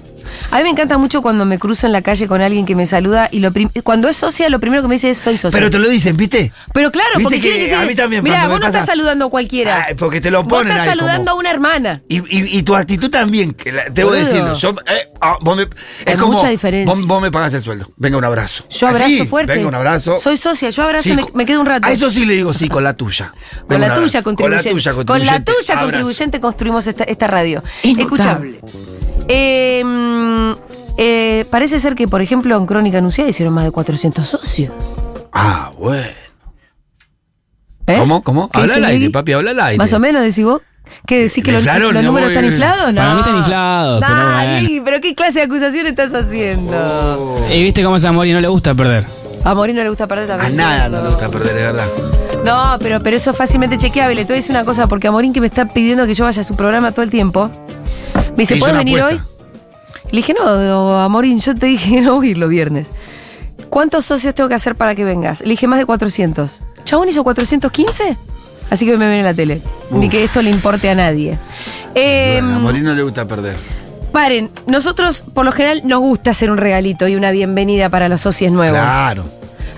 [0.50, 2.86] A mí me encanta mucho cuando me cruzo en la calle con alguien que me
[2.86, 3.52] saluda y lo
[3.84, 5.56] cuando es socia, lo primero que me dice es soy socia.
[5.58, 6.52] Pero te lo dicen, ¿viste?
[6.72, 8.86] Pero claro, Viste porque que quiere que a mí también, Mira, vos no pasa- estás
[8.86, 9.86] saludando a cualquiera.
[9.88, 12.02] Ah, porque te lo Vos ponen estás ahí como- saludando a una hermana.
[12.08, 14.44] Y, y- y tu actitud también, que la- te voy a Boludo.
[14.54, 15.68] decir, yo, eh, ah, vos me- es
[16.06, 16.94] Hay como, mucha diferencia.
[16.94, 18.64] Vos, vos me pagás el sueldo, venga un abrazo.
[18.70, 19.54] Yo abrazo Así, fuerte.
[19.54, 20.18] Venga un abrazo.
[20.18, 21.86] Soy socia, yo abrazo Sí, me, con- me quedo un rato.
[21.86, 23.32] A eso sí le digo sí, con la tuya.
[23.68, 24.22] Con la tuya.
[24.22, 25.24] Con la tuya Con contribuyente.
[25.24, 27.62] la tuya contribuyente construimos esta, esta radio.
[27.82, 28.60] Es Escuchable.
[29.32, 30.52] Eh, mm,
[30.98, 34.72] eh, parece ser que, por ejemplo, en Crónica Anunciada hicieron más de 400 socios.
[35.32, 36.04] Ah, bueno.
[37.86, 37.96] ¿Eh?
[37.98, 38.22] ¿Cómo?
[38.22, 38.50] ¿Cómo?
[38.50, 39.78] ¿Qué Habla al aire, papi, habla al aire.
[39.78, 40.60] Más o menos, decís vos.
[41.06, 41.94] ¿Qué decís que ¿Le los, inflaron?
[41.94, 42.92] los No, números están inflados?
[42.92, 43.00] No.
[43.00, 44.82] Para mí están inflados, pero Nah, bueno.
[44.84, 46.76] Pero ¿qué clase de acusación estás haciendo?
[46.76, 47.46] Oh.
[47.52, 49.06] Y viste cómo es amor y no le gusta perder.
[49.44, 50.56] A Morín no le gusta perder A también.
[50.56, 51.86] nada no le gusta perder, de verdad.
[52.44, 54.22] No, pero, pero eso es fácilmente chequeable.
[54.24, 56.24] Te voy a decir una cosa, porque a Morín que me está pidiendo que yo
[56.24, 57.50] vaya a su programa todo el tiempo,
[58.32, 59.20] me dice, ¿puedes venir hoy?
[60.10, 62.90] Le dije, no, a Morín, yo te dije que no voy a ir los viernes.
[63.68, 65.42] ¿Cuántos socios tengo que hacer para que vengas?
[65.42, 66.62] Le dije, más de 400.
[66.84, 68.16] ¿Chabón hizo 415?
[68.70, 69.62] Así que me ven en la tele.
[69.90, 71.38] Ni que esto le importe a nadie.
[71.94, 73.56] Eh, Bueno, a Molino le gusta perder.
[74.12, 78.20] paren, nosotros por lo general nos gusta hacer un regalito y una bienvenida para los
[78.22, 78.78] socios nuevos.
[78.78, 79.24] Claro.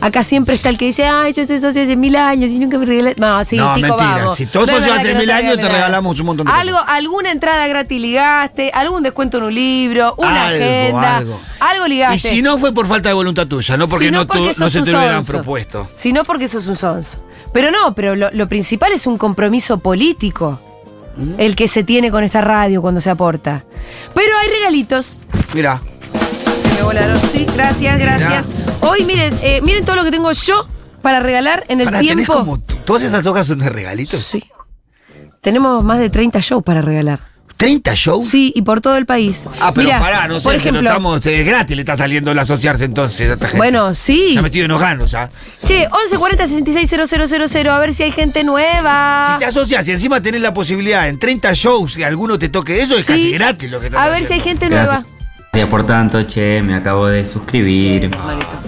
[0.04, 2.76] Acá siempre está el que dice, ay, yo soy socio hace mil años y nunca
[2.76, 3.14] me regalé.
[3.18, 4.34] No, sí, No, chico, mentira.
[4.34, 6.88] Si todos No socios hace no mil años, te regalamos un montón de Algo, cosas.
[6.90, 11.16] alguna entrada gratis ligaste, algún descuento en un libro, una Algo, agenda.
[11.18, 11.40] algo.
[11.60, 12.18] Algo Y ligaste.
[12.30, 14.90] si no fue por falta de voluntad tuya, no porque Si no, porque se te
[14.90, 15.88] lo hubieran propuesto.
[15.94, 17.18] Si no porque sos un sonso.
[17.52, 20.60] Pero no, pero lo, lo principal es un compromiso político.
[21.16, 21.34] Mm.
[21.38, 23.64] El que se tiene con esta radio cuando se aporta.
[24.14, 25.20] Pero hay regalitos.
[25.54, 25.80] Mira,
[26.74, 27.20] me volaron.
[27.32, 28.46] Sí, gracias, gracias.
[28.80, 30.66] Hoy miren, eh, miren todo lo que tengo yo
[31.02, 32.32] para regalar en el pará, tenés tiempo.
[32.34, 32.58] como.
[32.60, 34.20] Todas esas hojas son de regalitos.
[34.22, 34.42] Sí.
[35.40, 37.32] Tenemos más de 30 shows para regalar.
[37.58, 38.26] ¿30 shows?
[38.28, 39.44] Sí, y por todo el país.
[39.60, 41.26] Ah, pero Mirá, pará, no sé, por que no ejemplo, estamos.
[41.26, 43.56] Es gratis, le está saliendo el asociarse entonces a esta gente.
[43.58, 44.30] Bueno, sí.
[44.32, 45.30] Se ha metido enojando, ¿sabes?
[45.64, 49.32] Che, 1140 660000, a ver si hay gente nueva.
[49.34, 52.82] Si te asocias y encima tenés la posibilidad en 30 shows que alguno te toque
[52.82, 53.12] eso, es Sí.
[53.12, 55.04] casi gratis lo que estás A ver si hay gente nueva.
[55.54, 58.10] Gracias por tanto, che, me acabo de suscribir.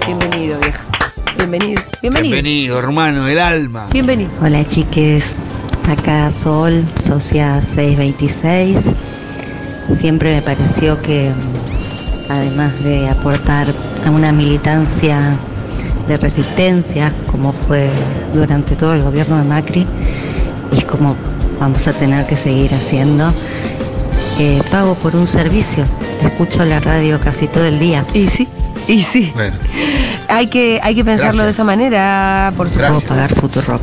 [0.05, 0.85] Bienvenido, vieja.
[1.35, 1.83] Bienvenido.
[2.03, 2.31] Bienvenido.
[2.31, 3.87] Bienvenido, hermano, el alma.
[3.91, 4.31] Bienvenido.
[4.43, 5.35] Hola chiques,
[5.89, 8.81] acá Sol, socia 626.
[9.97, 11.33] Siempre me pareció que
[12.29, 13.67] además de aportar
[14.05, 15.39] a una militancia
[16.07, 17.89] de resistencia, como fue
[18.35, 19.87] durante todo el gobierno de Macri,
[20.71, 21.17] y como
[21.59, 23.33] vamos a tener que seguir haciendo,
[24.39, 25.87] eh, pago por un servicio.
[26.25, 28.05] Escucho la radio casi todo el día.
[28.15, 28.49] Y sí,
[28.89, 29.31] y sí.
[29.35, 29.57] Bueno,
[30.29, 32.95] Hay que, hay que pensarlo de esa manera, por supuesto.
[32.95, 33.83] Puedo pagar Futurock.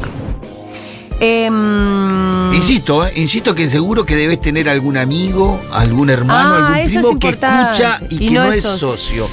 [1.23, 6.85] Em, insisto, eh, insisto que seguro que debes tener algún amigo, algún hermano, Ah, algún
[6.85, 8.87] primo es que escucha y, Y que no no, es socio.
[8.97, 9.29] socio.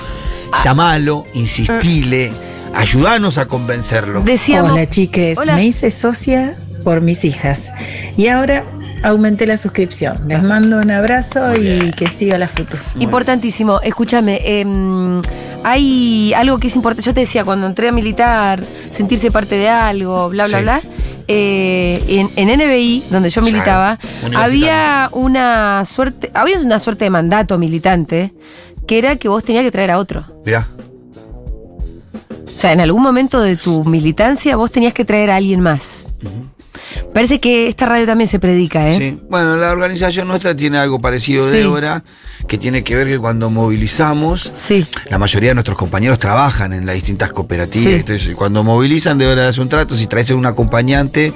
[0.64, 2.30] Llamalo, insistile,
[2.74, 4.20] ayudanos a convencerlo.
[4.20, 4.72] decíamos.
[4.72, 5.54] Hola chiques, Hola.
[5.54, 7.70] me hice socia por mis hijas
[8.18, 8.64] y ahora
[9.02, 10.18] aumenté la suscripción.
[10.28, 12.82] Les mando un abrazo y que siga la futura.
[12.98, 15.20] Importantísimo, escúchame, em,
[15.64, 19.68] hay algo que es importante, yo te decía, cuando entré a militar, sentirse parte de
[19.68, 20.62] algo, bla, bla, Sí.
[20.64, 20.82] bla,
[21.28, 23.98] eh, en, en NBI, donde yo militaba,
[24.34, 28.32] había una suerte, había una suerte de mandato militante,
[28.86, 30.24] que era que vos tenías que traer a otro.
[30.46, 30.68] Mirá,
[32.46, 36.07] O sea, en algún momento de tu militancia vos tenías que traer a alguien más.
[37.14, 38.96] Parece que esta radio también se predica, ¿eh?
[38.98, 39.20] sí.
[39.28, 41.52] Bueno, la organización nuestra tiene algo parecido Sí.
[41.56, 42.04] de Débora,
[42.46, 44.86] que tiene que ver que cuando movilizamos, Sí.
[45.10, 47.84] la mayoría de nuestros compañeros trabajan en las distintas cooperativas.
[47.88, 47.92] Sí.
[48.00, 49.96] Entonces, cuando movilizan, Débora hace un trato.
[49.96, 51.32] Si traes a un acompañante,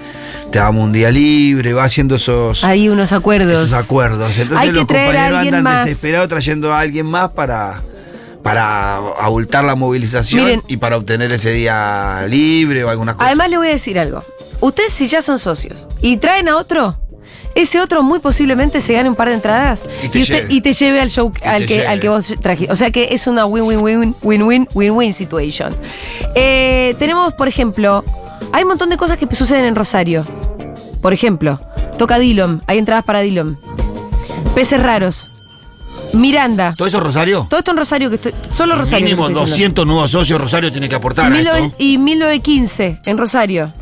[0.52, 2.62] te damos un día libre, va haciendo esos.
[2.62, 3.64] Hay unos acuerdos.
[3.64, 4.36] esos acuerdos.
[4.38, 5.84] Entonces Hay que los traer a compañeros alguien andan más.
[5.86, 7.80] desesperados trayendo a alguien más para,
[8.42, 10.62] para abultar la movilización Miren.
[10.68, 13.26] y para obtener ese día libre o alguna cosa.
[13.26, 14.24] Además le voy a decir algo.
[14.62, 16.96] Ustedes si ya son socios y traen a otro,
[17.54, 20.54] ese otro muy posiblemente se gane un par de entradas Y te usted, lleve.
[20.54, 21.86] y te lleve al show al que, lleve.
[21.88, 22.72] al que vos trajiste.
[22.72, 25.76] O sea que es una win-win-win win-win win-win situation.
[26.34, 28.04] Eh, tenemos, por ejemplo,
[28.52, 30.24] hay un montón de cosas que suceden en Rosario.
[31.02, 31.60] Por ejemplo,
[31.98, 33.56] toca Dillom, hay entradas para Dillom.
[34.54, 35.28] Peces raros.
[36.12, 36.74] Miranda.
[36.76, 37.46] ¿Todo eso, Rosario?
[37.50, 39.04] Todo esto en Rosario, que estoy, solo Rosario.
[39.04, 39.82] Mínimo que estoy diciendo.
[39.82, 41.76] 200 nuevos socios Rosario tiene que aportar a 19 esto.
[41.78, 43.72] y 1915 en Rosario.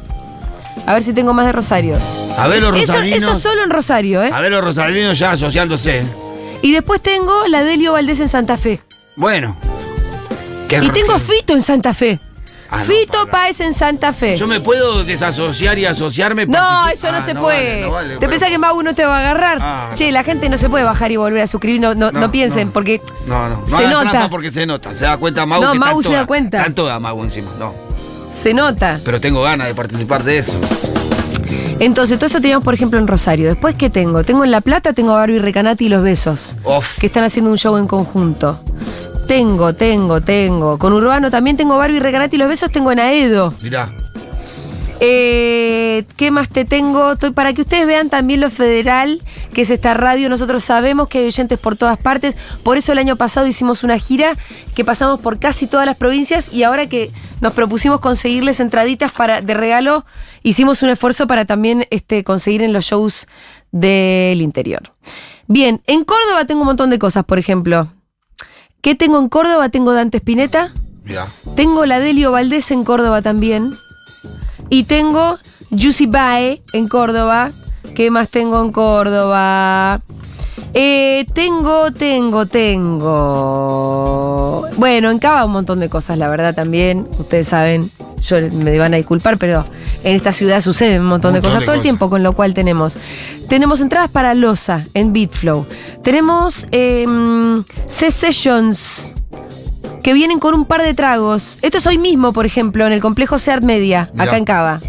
[0.87, 1.97] A ver si tengo más de Rosario.
[2.37, 3.23] A ver los Eso, rosarinos.
[3.23, 4.31] eso solo en Rosario, ¿eh?
[4.33, 6.05] A ver los rosarinos ya asociándose.
[6.63, 8.81] Y después tengo la Delio Valdés en Santa Fe.
[9.17, 9.57] Bueno.
[10.71, 12.21] Y tengo Fito en Santa Fe.
[12.73, 13.31] Ah, no, Fito pará.
[13.33, 14.37] Páez en Santa Fe.
[14.37, 16.47] Yo me puedo desasociar y asociarme.
[16.47, 17.81] No, eso no Ah, se puede.
[17.83, 18.31] no vale, ¿Te bueno.
[18.31, 19.59] pensás que Mau no te va a agarrar?
[19.61, 20.13] Ah, che, no.
[20.13, 22.69] la gente no se puede bajar y volver a suscribir, no, no, No, no piensen,
[22.69, 22.73] no.
[22.73, 23.65] porque No, no.
[23.69, 24.31] No se nota.
[24.31, 24.95] porque se nota.
[24.95, 26.59] Se da cuenta Mau No, que se da cuenta.
[26.59, 27.51] Están todas Mau encima.
[27.59, 27.75] No.
[28.33, 29.01] Se nota.
[29.05, 30.59] Pero tengo ganas de participar de eso.
[31.79, 33.49] Entonces, todo eso teníamos, por ejemplo, en Rosario.
[33.49, 34.23] Después, ¿qué tengo?
[34.23, 36.57] Tengo en La Plata, tengo a Barbie Recanati y Los Besos.
[36.65, 36.99] Off.
[36.99, 38.63] que están haciendo un show en conjunto.
[39.27, 40.79] Tengo, tengo, tengo.
[40.79, 43.55] Con Urbano también tengo Barbie Recanati y los besos tengo en Aedo.
[43.63, 43.93] Mirá.
[45.03, 47.13] Eh, ¿Qué más te tengo?
[47.13, 49.23] Estoy para que ustedes vean también lo federal,
[49.55, 50.29] que es esta radio.
[50.29, 52.37] Nosotros sabemos que hay oyentes por todas partes.
[52.63, 54.37] Por eso el año pasado hicimos una gira
[54.75, 59.41] que pasamos por casi todas las provincias y ahora que nos propusimos conseguirles entraditas para,
[59.41, 60.05] de regalo,
[60.43, 63.27] hicimos un esfuerzo para también este, conseguir en los shows
[63.73, 64.93] del interior.
[65.47, 67.91] Bien, en Córdoba tengo un montón de cosas, por ejemplo.
[68.83, 69.71] ¿Qué tengo en Córdoba?
[69.71, 70.73] Tengo Dante Spinetta.
[71.05, 71.27] Mirá.
[71.57, 73.75] Tengo la Delio Valdés en Córdoba también.
[74.71, 75.39] Y tengo
[75.71, 77.51] Juicy Bae en Córdoba.
[77.95, 80.01] ¿Qué más tengo en Córdoba?
[80.73, 83.09] Eh, tengo, tengo, tengo.
[84.77, 87.09] Bueno, en Cava un montón de cosas, la verdad también.
[87.19, 89.65] Ustedes saben yo me van a disculpar, pero
[90.05, 92.35] en esta ciudad suceden un montón, Un de cosas de todo el tiempo, con lo
[92.35, 92.99] cual tenemos.
[93.49, 95.67] Tenemos entradas para Loza en Beatflow.
[96.03, 99.15] Tenemos em, C-Sessions.
[100.03, 101.59] Que vienen con un par de tragos.
[101.63, 104.25] Esto es hoy mismo, por ejemplo, en el complejo Seart Media, Mirá.
[104.25, 104.81] acá en Cava.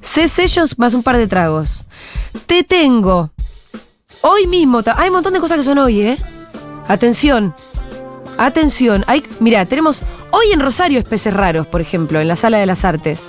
[0.00, 1.84] C-Sessions más un par de tragos.
[2.46, 3.30] Te tengo.
[4.22, 4.80] Hoy mismo.
[4.96, 6.18] Hay un montón de cosas que son hoy, ¿eh?
[6.88, 7.54] Atención.
[8.38, 9.04] Atención.
[9.06, 12.84] Hay, mira, tenemos hoy en Rosario especies raros, por ejemplo, en la Sala de las
[12.84, 13.26] Artes.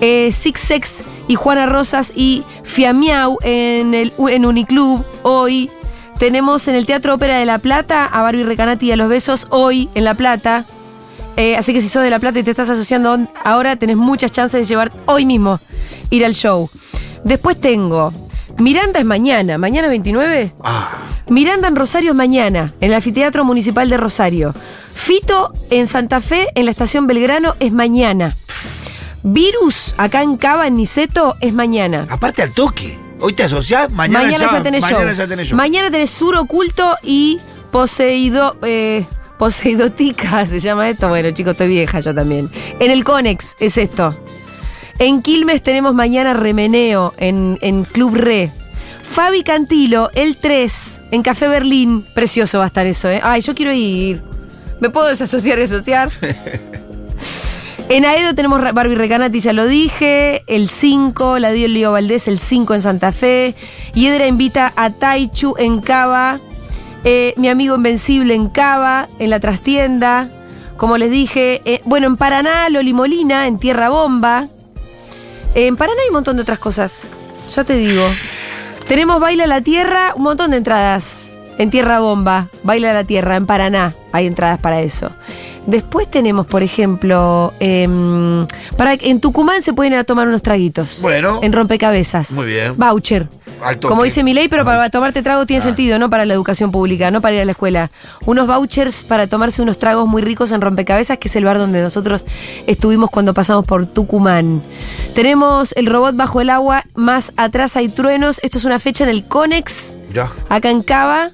[0.00, 5.70] Eh, Six Sex y Juana Rosas y Fiamiau en, el, en Uniclub hoy.
[6.18, 9.46] Tenemos en el Teatro Ópera de La Plata a Barbie Recanati y a Los Besos
[9.50, 10.64] hoy en La Plata.
[11.36, 14.32] Eh, así que si sos de La Plata y te estás asociando ahora, tenés muchas
[14.32, 15.60] chances de llevar hoy mismo,
[16.08, 16.70] ir al show.
[17.22, 18.12] Después tengo
[18.58, 20.52] Miranda es mañana, mañana 29.
[20.64, 20.88] Ah,
[21.28, 24.54] Miranda en Rosario es mañana, en el Anfiteatro Municipal de Rosario.
[24.94, 28.34] Fito en Santa Fe, en la estación Belgrano, es mañana.
[29.22, 32.06] Virus, acá en Cava, en Niceto, es mañana.
[32.08, 33.05] aparte al toque.
[33.20, 35.16] Hoy te asociás, mañana, Mañana, ya, tenés mañana show.
[35.18, 35.56] ya tenés show.
[35.56, 37.38] Mañana tenés Sur Oculto y
[37.72, 39.06] Poseido, eh,
[39.38, 41.08] Poseidotica, se llama esto.
[41.08, 42.50] Bueno, chicos, estoy vieja yo también.
[42.78, 44.16] En el Conex es esto.
[44.98, 48.50] En Quilmes tenemos mañana Remeneo en, en Club Re.
[49.10, 52.04] Fabi Cantilo, el 3, en Café Berlín.
[52.14, 53.20] Precioso va a estar eso, ¿eh?
[53.22, 54.22] Ay, yo quiero ir.
[54.80, 56.10] ¿Me puedo desasociar y asociar?
[57.88, 60.42] En Aedo tenemos Barbie Recanati, ya lo dije.
[60.48, 63.54] El 5, la dio Lío Valdés, el 5 en Santa Fe.
[63.94, 66.40] Hiedra invita a Taichu en Cava.
[67.04, 70.28] Eh, mi amigo Invencible en Cava, en la trastienda.
[70.76, 74.48] Como les dije, eh, bueno, en Paraná, Loli Molina, en Tierra Bomba.
[75.54, 77.00] En Paraná hay un montón de otras cosas.
[77.54, 78.02] Ya te digo.
[78.88, 81.32] Tenemos Baila la Tierra, un montón de entradas.
[81.56, 85.12] En Tierra Bomba, Baila la Tierra, en Paraná hay entradas para eso.
[85.66, 91.00] Después tenemos, por ejemplo, em, para, en Tucumán se pueden ir a tomar unos traguitos.
[91.02, 91.40] Bueno.
[91.42, 92.30] En rompecabezas.
[92.32, 92.76] Muy bien.
[92.76, 93.28] Voucher.
[93.82, 97.10] Como dice mi ley, pero para tomarte trago tiene sentido, no para la educación pública,
[97.10, 97.90] no para ir a la escuela.
[98.26, 101.82] Unos vouchers para tomarse unos tragos muy ricos en rompecabezas, que es el bar donde
[101.82, 102.26] nosotros
[102.66, 104.62] estuvimos cuando pasamos por Tucumán.
[105.14, 108.40] Tenemos el robot bajo el agua, más atrás hay truenos.
[108.42, 110.30] Esto es una fecha en el Conex, Ya.
[110.48, 111.30] acá en Cava.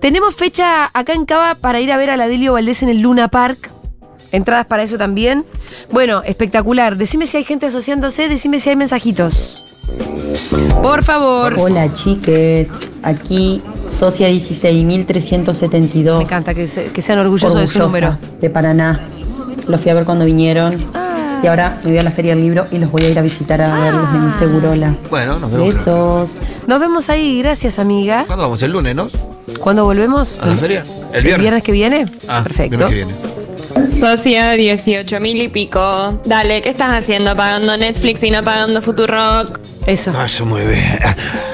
[0.00, 3.00] Tenemos fecha acá en Cava para ir a ver a la Delio Valdés en el
[3.00, 3.70] Luna Park.
[4.32, 5.44] Entradas para eso también.
[5.90, 6.96] Bueno, espectacular.
[6.96, 9.64] Decime si hay gente asociándose, decime si hay mensajitos.
[10.82, 11.54] Por favor.
[11.58, 12.68] Hola chiques,
[13.02, 16.16] aquí Socia 16.372.
[16.18, 18.16] Me encanta que, se- que sean orgullosos de su número.
[18.40, 19.00] de Paraná.
[19.66, 20.76] Los fui a ver cuando vinieron.
[20.94, 21.40] Ah.
[21.42, 23.22] Y ahora me voy a la Feria del Libro y los voy a ir a
[23.22, 24.16] visitar a verlos Ah.
[24.16, 24.94] en mi Segurola.
[25.10, 25.74] Bueno, nos vemos.
[25.76, 26.30] Besos.
[26.66, 28.24] Nos vemos ahí, gracias amiga.
[28.26, 28.62] ¿Cuándo vamos?
[28.62, 29.08] El lunes, ¿no?
[29.60, 30.38] ¿Cuándo volvemos?
[30.40, 30.84] ¿A la feria?
[31.12, 32.06] ¿El viernes que viene?
[32.28, 32.76] Ah, Perfecto.
[32.76, 33.92] viernes que viene.
[33.92, 36.20] Socia 18 mil y pico.
[36.24, 37.36] Dale, ¿qué estás haciendo?
[37.36, 39.60] ¿Pagando Netflix y no pagando Futurock?
[39.86, 40.12] Eso.
[40.14, 40.98] Ah, eso muy bien.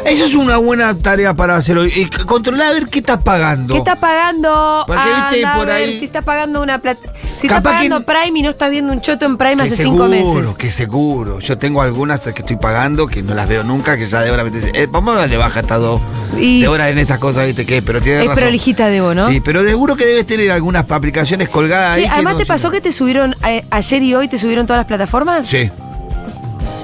[0.05, 1.93] Eso es una buena tarea para hacer hoy.
[1.95, 3.73] Y controlar a ver qué estás pagando.
[3.75, 4.85] ¿Qué estás pagando?
[4.87, 7.01] Porque, viste, Anda a por ahí- si estás pagando una plata.
[7.41, 9.63] Si Capaz estás que- pagando Prime y no estás viendo un choto en Prime Que
[9.63, 10.57] hace seguro, cinco meses.
[10.59, 11.39] que seguro.
[11.41, 14.45] Yo tengo algunas que estoy pagando que no las veo nunca, que ya de hora
[14.45, 16.01] me dicen, eh, vamos a darle baja hasta dos
[16.39, 17.65] Y- de hora en estas cosas, ¿viste?
[17.67, 17.83] qué?
[17.83, 18.43] pero tiene Es razón.
[18.43, 19.29] prolijita Debo, ¿no?
[19.29, 22.11] Sí, pero seguro que debes tener algunas aplicaciones colgadas Sí, ahí.
[22.13, 24.87] además no te pasó que te subieron eh, ayer y hoy te subieron todas las
[24.87, 25.47] plataformas.
[25.47, 25.71] Sí.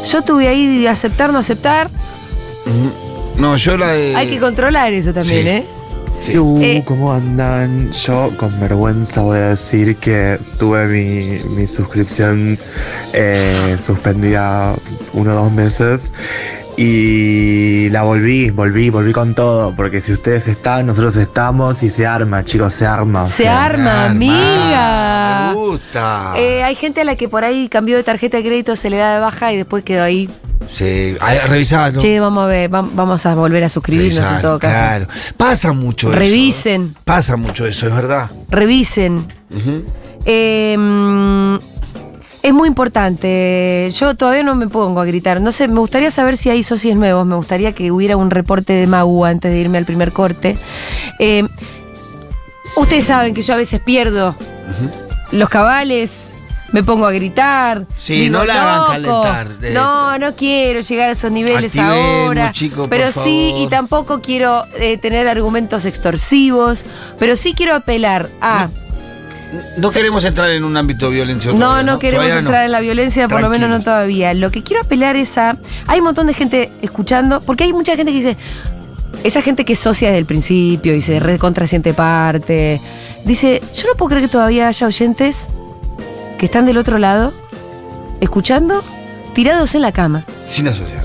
[0.05, 1.89] Yo tuve ahí de aceptar, no aceptar.
[3.37, 4.15] No, yo la de.
[4.17, 5.49] Hay que controlar eso también, Sí.
[5.49, 5.67] ¿eh?
[6.21, 6.39] Sí.
[6.39, 6.83] Uh, Eh.
[6.85, 7.91] ¿Cómo andan?
[7.91, 12.57] Yo con vergüenza voy a decir que tuve mi, mi suscripción
[13.13, 14.77] eh, suspendida
[15.15, 16.13] uno o dos meses
[16.85, 22.07] y la volví, volví, volví con todo, porque si ustedes están, nosotros estamos y se
[22.07, 23.27] arma, chicos, se arma.
[23.29, 25.49] Se arma, amiga.
[25.49, 26.33] Me gusta.
[26.37, 28.97] Eh, hay gente a la que por ahí cambió de tarjeta de crédito, se le
[28.97, 30.29] da de baja y después quedó ahí.
[30.69, 31.17] Sí,
[31.49, 32.01] revisalo.
[32.01, 34.73] Che, vamos a ver, vam- vamos a volver a suscribirnos en todo caso.
[34.75, 35.07] Claro.
[35.37, 36.19] Pasa mucho eso.
[36.19, 38.31] Revisen, Pasa mucho eso, es verdad.
[38.49, 39.17] revisen.
[39.51, 39.85] Ujú.
[40.25, 40.77] Eh,
[42.43, 43.89] es muy importante.
[43.95, 45.41] Yo todavía no me pongo a gritar.
[45.41, 47.25] No sé, me gustaría saber si hay socios nuevos.
[47.27, 50.57] Me gustaría que hubiera un reporte de Magu antes de irme al primer corte.
[51.19, 51.45] Eh,
[52.77, 54.35] ustedes saben que yo a veces pierdo
[55.31, 56.35] los cabales.
[56.73, 57.85] Me pongo a gritar.
[57.97, 58.55] Sí, no la
[58.87, 59.47] hagan calentar.
[59.63, 62.51] Eh, No, no quiero llegar a esos niveles ahora.
[62.53, 63.67] chico, pero sí, favor.
[63.67, 66.87] y tampoco quiero eh, tener argumentos extorsivos.
[67.19, 68.69] Pero sí quiero apelar a.
[68.69, 68.82] No
[69.93, 71.53] queremos entrar en un ámbito de violencia.
[71.53, 72.49] No, todavía, no queremos Todavía no.
[72.49, 74.35] entrar en la violencia, por lo menos no todavía.
[74.35, 75.57] Lo que quiero apelar es a.
[75.87, 78.37] Hay un montón de gente escuchando, porque hay mucha gente que dice.
[79.25, 82.81] Esa gente que es socia desde el principio y se recontra siente parte.
[83.25, 85.47] Dice: Yo no puedo creer que todavía haya oyentes
[86.39, 87.33] que están del otro lado
[88.21, 88.83] escuchando,
[89.35, 91.05] tirados en la cama, Sin asociar.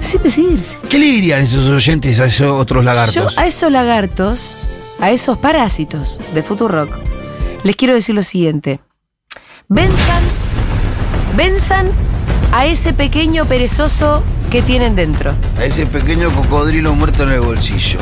[0.00, 0.78] sin decidirse.
[0.88, 3.14] ¿Qué le dirían esos oyentes a esos otros lagartos?
[3.14, 4.54] Yo a esos lagartos,
[5.00, 6.90] a esos parásitos de Futurock,
[7.64, 8.80] les quiero decir lo siguiente.
[9.68, 10.22] Venzan,
[11.36, 11.90] venzan
[12.52, 15.32] a ese pequeño perezoso que tienen dentro.
[15.58, 17.98] A ese pequeño cocodrilo muerto en el bolsillo.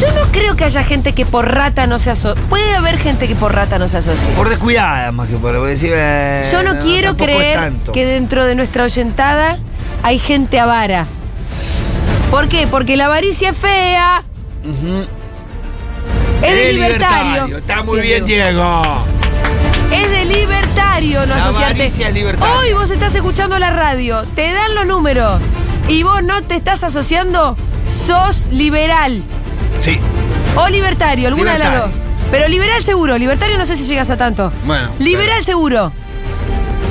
[0.00, 2.42] Yo no creo que haya gente que por rata no se asocie.
[2.48, 4.28] Puede haber gente que por rata no se asocie.
[4.34, 5.92] Por descuidada, más que por decir.
[5.94, 9.58] eh, Yo no quiero creer que dentro de nuestra oyentada
[10.02, 11.06] hay gente avara.
[12.32, 12.66] ¿Por qué?
[12.66, 14.24] Porque la avaricia es fea.
[16.42, 17.56] Es de libertario.
[17.58, 18.82] Está muy bien, Diego.
[19.92, 21.74] Es de libertario no La asociarte.
[21.74, 22.56] avaricia es libertaria.
[22.58, 25.40] Hoy vos estás escuchando la radio, te dan los números
[25.88, 29.22] y vos no te estás asociando, sos liberal
[29.78, 29.98] Sí.
[30.56, 31.78] o libertario, alguna de las dos.
[31.90, 32.06] Libertario.
[32.30, 34.52] Pero liberal seguro, libertario no sé si llegas a tanto.
[34.64, 34.90] Bueno.
[34.98, 35.92] Liberal seguro.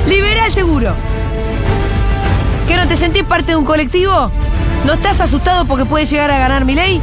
[0.06, 0.92] Liberal seguro.
[2.66, 4.30] ¿Que no te sentís parte de un colectivo?
[4.86, 7.00] ¿No estás asustado porque puedes llegar a ganar mi ley?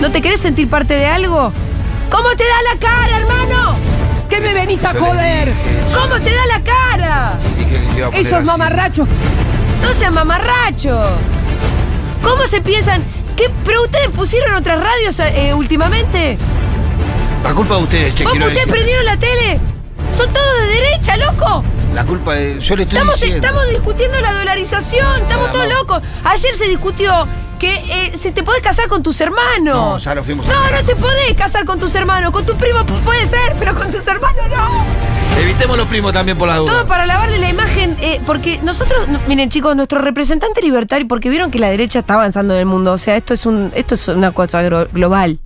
[0.00, 1.52] ¿No te querés sentir parte de algo?
[2.10, 3.76] ¿Cómo te da la cara, hermano?
[4.28, 5.52] ¿Qué me venís a joder?
[5.94, 7.38] ¿Cómo te da la cara?
[8.14, 9.08] Esos mamarrachos.
[9.82, 11.10] No sean mamarrachos.
[12.22, 13.02] ¿Cómo se piensan?
[13.36, 13.50] ¿Qué?
[13.64, 16.38] ¿Pero ustedes pusieron otras radios eh, últimamente?
[17.42, 18.72] La culpa de ustedes, che, ¿Vos quiero ustedes decir.
[18.72, 19.60] prendieron la tele?
[20.16, 21.62] Son todos de derecha, loco.
[21.94, 22.58] La culpa de.
[22.60, 23.46] Yo le estoy Estamos, diciendo.
[23.46, 26.02] estamos discutiendo la dolarización, estamos todos locos.
[26.24, 27.26] Ayer se discutió
[27.58, 29.64] que eh, si te podés casar con tus hermanos.
[29.64, 32.30] No, ya lo fuimos a No, no te podés casar con tus hermanos.
[32.32, 35.40] Con tu primo puede ser, pero con tus hermanos no.
[35.40, 36.72] Evitemos los primos también por la duda.
[36.72, 41.28] Todo para lavarle la imagen, eh, porque nosotros, no, miren chicos, nuestro representante libertario, porque
[41.30, 43.94] vieron que la derecha está avanzando en el mundo, o sea, esto es un, esto
[43.96, 45.38] es una cosa global.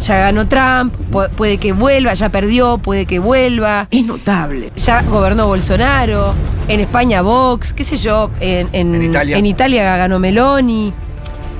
[0.00, 3.86] Ya ganó Trump, pu- puede que vuelva, ya perdió, puede que vuelva.
[3.92, 4.72] Es notable.
[4.76, 6.34] Ya gobernó Bolsonaro,
[6.66, 9.38] en España Vox, qué sé yo, en, en- En Italia.
[9.38, 10.92] en Italia ganó Meloni.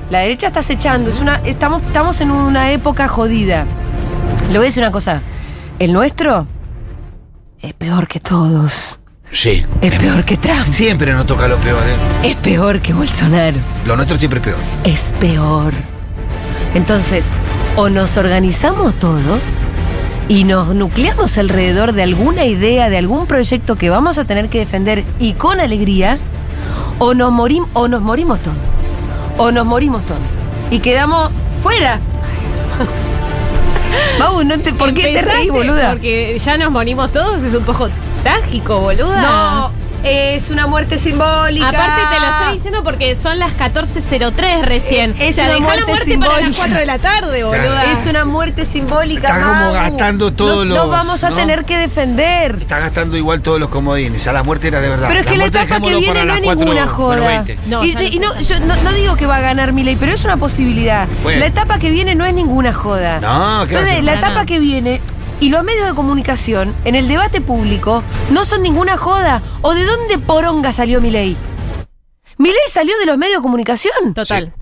[0.09, 3.65] La derecha está acechando, es una, estamos, estamos en una época jodida.
[4.49, 5.21] Le voy a decir una cosa,
[5.79, 6.47] el nuestro
[7.61, 8.99] es peor que todos.
[9.31, 9.65] Sí.
[9.81, 10.71] Es peor que Trump.
[10.71, 12.29] Siempre nos toca lo peor, ¿eh?
[12.29, 13.57] Es peor que Bolsonaro.
[13.85, 14.59] Lo nuestro siempre es peor.
[14.83, 15.73] Es peor.
[16.75, 17.31] Entonces,
[17.75, 19.39] o nos organizamos todo
[20.29, 24.59] y nos nucleamos alrededor de alguna idea, de algún proyecto que vamos a tener que
[24.59, 26.17] defender y con alegría,
[26.99, 28.55] o nos, morim- o nos morimos todos.
[29.37, 30.21] O nos morimos todos.
[30.71, 31.29] Y quedamos
[31.61, 31.99] fuera.
[34.19, 35.91] Mau, no te- ¿por qué te reís, boluda?
[35.91, 37.89] Porque ya nos morimos todos, es un poco
[38.23, 39.21] trágico, boluda.
[39.21, 39.71] No,
[40.05, 41.69] es una muerte simbólica.
[41.69, 45.15] Aparte te lo estoy diciendo porque son las 14.03 recién.
[45.19, 46.57] Es o sea, una dejá la muerte muerte para las simbólica.
[46.57, 47.91] 4 de la tarde, boluda.
[47.91, 49.27] Es una muerte simbólica.
[49.29, 51.35] Está como gastando todos No- los, No vamos a ¿no?
[51.35, 52.57] tener que defender.
[52.61, 54.23] Está gastando igual todos los comodines.
[54.23, 55.07] Ya la muerte era de verdad.
[55.07, 57.27] Pero es que la muerte etapa que viene para no las es cuatro ninguna joda.
[57.27, 57.57] 20.
[57.67, 60.37] No, y no, yo no, no digo que va a ganar Milei, pero es una
[60.37, 61.07] posibilidad.
[61.23, 61.39] Bueno.
[61.39, 63.19] La etapa que viene no es ninguna joda.
[63.19, 65.01] No, ¿qué Entonces, la etapa que viene
[65.39, 69.41] y los medios de comunicación en el debate público no son ninguna joda.
[69.61, 71.35] ¿O de dónde poronga salió Milei?
[72.37, 74.13] Milei salió de los medios de comunicación.
[74.13, 74.53] Total.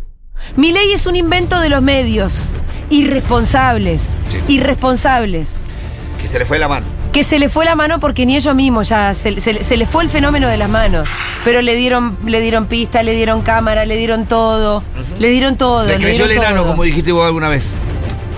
[0.56, 2.46] Milei es un invento de los medios.
[2.90, 4.12] Irresponsables.
[4.30, 4.54] Sí.
[4.56, 5.62] Irresponsables.
[6.22, 6.86] Que se le fue la mano.
[7.12, 9.86] Que se le fue la mano porque ni ellos mismos ya, se, se- se le
[9.86, 11.08] fue el fenómeno de las manos.
[11.46, 14.84] Pero le dieron, le dieron pista, le dieron cámara, le dieron todo.
[15.20, 15.86] Le dieron todo.
[15.86, 16.72] Le creció el dieron enano, todo.
[16.72, 17.76] como dijiste vos alguna vez.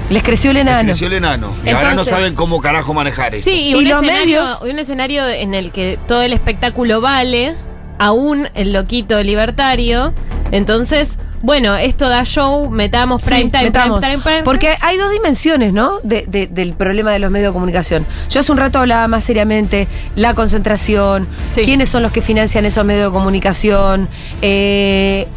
[0.10, 0.84] Les creció el enano.
[0.84, 1.56] creció el enano.
[1.65, 3.50] Y ahora no saben cómo carajo manejar esto.
[3.50, 7.02] Sí, y, Y un, los escenario, medios- un escenario en el que todo el espectáculo
[7.02, 7.56] vale,
[7.98, 10.13] aún el loquito libertario.
[10.52, 14.00] Entonces, bueno, esto da show, metamos Sí, prime time, metamos.
[14.00, 14.44] prime prime time.
[14.44, 16.00] Porque hay dos dimensiones, ¿no?
[16.04, 18.06] De- de- del problema de los medios de comunicación.
[18.30, 21.62] Yo hace un rato hablaba más seriamente la concentración, Sí.
[21.62, 24.08] quiénes son los que financian esos medios de comunicación,
[24.41, 25.28] eh,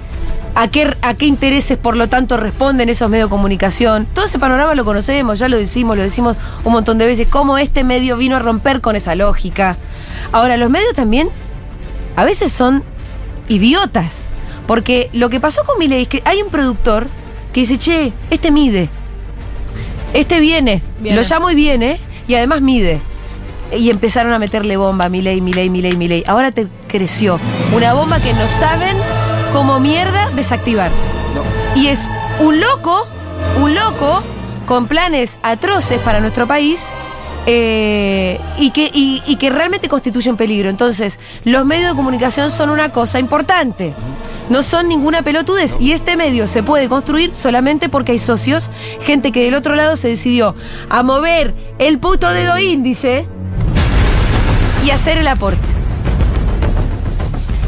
[0.54, 4.06] a, qué, a qué intereses, por lo tanto, responden esos medios de comunicación.
[4.12, 7.58] Todo ese panorama lo conocemos, ya lo decimos, lo decimos un montón de veces, cómo
[7.58, 9.76] este medio vino a romper con esa lógica.
[10.32, 11.30] Ahora, los medios también
[12.16, 12.82] a veces son
[13.48, 14.28] idiotas.
[14.66, 17.06] Porque lo que pasó con Milei es que hay un productor
[17.54, 18.90] que dice, che, este mide.
[20.12, 20.82] Este viene.
[21.00, 21.16] Viene.
[21.16, 21.98] Lo llamo y viene.
[22.26, 23.00] Y además mide.
[23.72, 26.24] Y empezaron a meterle bomba a Milei, Milei, Milei, Milei.
[26.26, 27.40] Ahora te creció.
[27.74, 28.96] Una bomba que no saben
[29.52, 30.90] cómo mierda desactivar.
[31.74, 32.08] Y es
[32.40, 33.06] un loco,
[33.60, 34.22] un loco,
[34.66, 36.88] con planes atroces para nuestro país.
[37.50, 40.68] eh, y, que, y, y que realmente constituye un peligro.
[40.68, 43.94] Entonces, los medios de comunicación son una cosa importante.
[44.50, 45.78] No son ninguna pelotudez.
[45.80, 48.68] Y este medio se puede construir solamente porque hay socios,
[49.00, 50.56] gente que del otro lado se decidió
[50.90, 53.26] a mover el puto dedo índice.
[54.84, 55.77] Y hacer el aporte.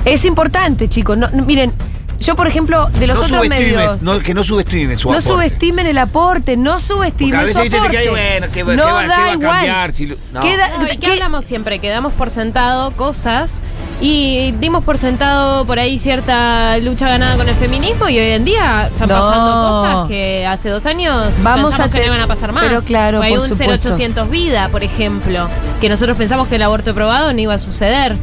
[0.05, 1.17] Es importante, chicos.
[1.19, 1.73] No, no, miren,
[2.21, 4.03] yo, por ejemplo, de los no otros medios.
[4.03, 5.29] no, que no subestimen su No aporte.
[5.29, 7.89] subestimen el aporte, no subestimen a su aporte.
[7.91, 9.51] que hay, bueno, que, no que va, que da va a igual.
[9.57, 9.93] cambiar.
[9.93, 10.41] Si lo- no.
[10.41, 11.79] Queda- No, ¿y ¿Qué ¿qué- hablamos siempre?
[11.79, 13.61] Que damos por sentado cosas
[14.03, 18.45] y dimos por sentado por ahí cierta lucha ganada con el feminismo y hoy en
[18.47, 19.15] día están No.
[19.19, 22.65] pasando cosas que hace dos años Vamos pensamos a que no iban a pasar más.
[22.65, 23.89] pero claro, O hay por un supuesto.
[23.91, 25.49] 0800 vida, por ejemplo,
[25.81, 28.17] que nosotros pensamos que el aborto probado no iba a suceder.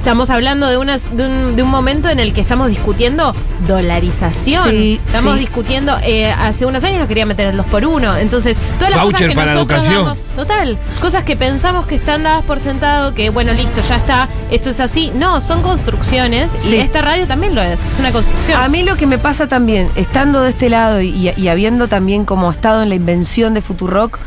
[0.00, 3.34] Estamos hablando de, unas, de, un, de un momento en el que estamos discutiendo
[3.68, 4.70] dolarización.
[4.70, 5.40] Sí, estamos sí.
[5.40, 9.02] discutiendo, eh, hace unos años nos querían meter el 2 por 1 Entonces, todas las
[9.02, 10.04] Voucher cosas que para nosotros educación.
[10.06, 10.78] damos- Total.
[11.02, 14.80] Cosas que pensamos que están dadas por sentado, que bueno, listo, ya está, esto es
[14.80, 15.12] así.
[15.14, 16.76] No, son construcciones Sí.
[16.76, 18.58] y esta radio también lo es, es una construcción.
[18.58, 22.24] A mí lo que me pasa también, estando de este lado y, y habiendo también
[22.24, 24.18] como estado en la invención de Futurock,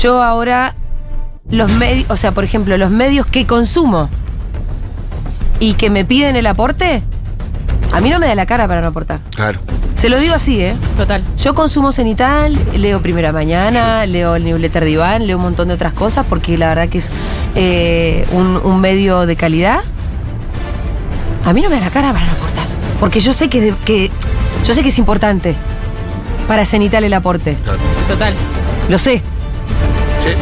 [0.00, 0.74] yo ahora
[1.50, 4.08] los medios, o sea, por ejemplo, los medios que consumo
[5.60, 7.02] y que me piden el aporte,
[7.92, 9.20] a mí no me da la cara para no aportar.
[9.36, 9.60] Claro.
[9.94, 10.74] Se lo digo así, ¿eh?
[10.96, 11.22] Total.
[11.36, 15.74] Yo consumo Cenital, leo Primera Mañana, leo el newsletter de Iván, leo un montón de
[15.74, 17.10] otras cosas porque la verdad que es
[17.54, 19.80] eh, un, un medio de calidad.
[21.44, 22.64] A mí no me da la cara para no aportar.
[22.98, 24.10] Porque yo sé que, que-
[24.64, 25.54] yo sé que es importante
[26.48, 27.56] para Cenital el aporte.
[27.62, 27.78] claro.
[28.08, 28.32] Total.
[28.88, 29.18] Lo sé.
[30.24, 30.32] Sí.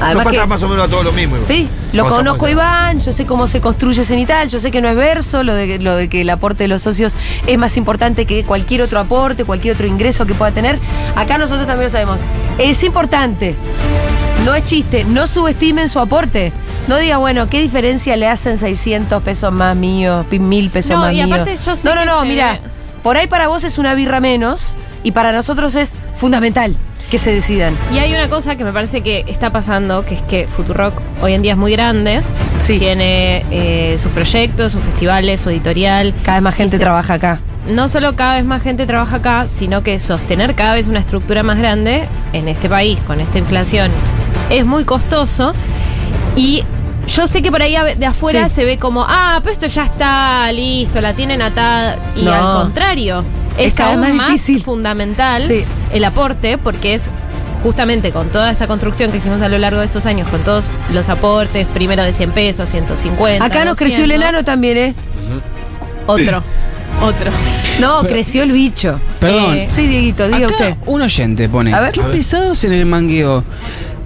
[0.00, 1.36] Además Nos pasa que- más o menos a todos lo mismo.
[1.36, 1.46] igual.
[1.46, 4.96] Sí, lo conozco Iván, yo sé cómo se construye Cenital, yo sé que no es
[4.96, 7.14] verso, lo de, lo de que el aporte de los socios
[7.46, 10.78] es más importante que cualquier otro aporte, cualquier otro ingreso que pueda tener.
[11.16, 12.18] Acá nosotros también lo sabemos.
[12.58, 13.54] Es importante,
[14.44, 16.52] no es chiste, no subestimen su aporte.
[16.88, 21.00] No diga, bueno, ¿qué diferencia le hacen 600 pesos más míos, pi- mil pesos No,
[21.02, 21.30] más y míos?
[21.32, 22.60] aparte yo sé no, no, no, mira, ve-
[23.02, 24.74] por ahí para vos es una birra menos
[25.04, 26.76] y para nosotros es fundamental
[27.10, 27.76] que se decidan.
[27.92, 31.32] Y hay una cosa que me parece que está pasando, que es que Futurock hoy
[31.34, 32.22] en día es muy grande.
[32.58, 32.78] Sí.
[32.78, 36.14] Tiene eh, sus proyectos, sus festivales, su editorial.
[36.24, 37.40] Cada vez más gente se- trabaja acá.
[37.68, 41.42] no solo cada vez más gente trabaja acá, sino que sostener cada vez una estructura
[41.42, 43.90] más grande en este país con esta inflación
[44.48, 45.52] es muy costoso
[46.36, 46.64] y
[47.06, 48.54] yo sé que por ahí de afuera Sí.
[48.56, 52.32] se ve como, ah, pero esto ya está listo, la tienen atada y No.
[52.32, 53.24] al contrario,
[53.58, 54.62] es, Es cada vez más, difícil.
[54.62, 55.64] fundamental Sí.
[55.92, 57.04] El aporte porque es
[57.62, 60.70] justamente con toda esta construcción que hicimos a lo largo de estos años, con todos
[60.92, 63.44] los aportes, primero de 100 pesos, 150.
[63.44, 64.94] Acá nos creció el 200, enano también, ¿eh?
[66.06, 66.42] Otro,
[67.02, 67.30] otro.
[67.80, 68.98] No, creció el bicho.
[69.20, 69.56] Perdón.
[69.56, 70.74] Eh, Sí, Dieguito, diga Acá usted.
[70.86, 71.72] un oyente pone.
[71.74, 71.92] A ver.
[71.92, 72.16] Qué A ver.
[72.16, 73.44] pesados en el mangueo.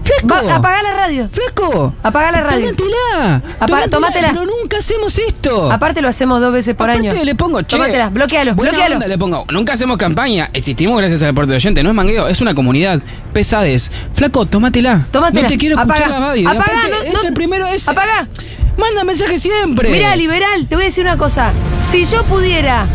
[0.05, 0.47] ¡Flaco!
[0.47, 1.29] Va, apagá la radio.
[1.31, 1.95] ¡Flaco!
[2.03, 2.75] Apagá la radio.
[2.75, 3.43] ¡Tómatela!
[3.59, 4.29] Apa- tómatela.
[4.33, 5.71] Pero nunca hacemos esto.
[5.73, 7.25] Aparte lo hacemos dos veces por Aparte año.
[7.25, 7.77] le pongo, che.
[7.77, 8.95] Tómatela, bloquealo, buena bloquealo.
[8.97, 9.47] onda le pongo.
[9.51, 10.51] Nunca hacemos campaña.
[10.53, 11.83] Existimos gracias al aporte de oyente.
[11.83, 13.01] No es mangueo, es una comunidad.
[13.33, 13.91] Pesades.
[14.15, 15.07] Flaco, tómatela.
[15.11, 15.43] Tómatela.
[15.43, 16.49] No te quiero escuchar la radio.
[16.51, 17.91] Aparte, no- es no- el primero ese.
[17.91, 18.29] Apagá.
[18.77, 19.89] Manda mensaje siempre.
[19.91, 21.53] Mira, liberal, te voy a decir una cosa.
[21.91, 22.87] Si yo pudiera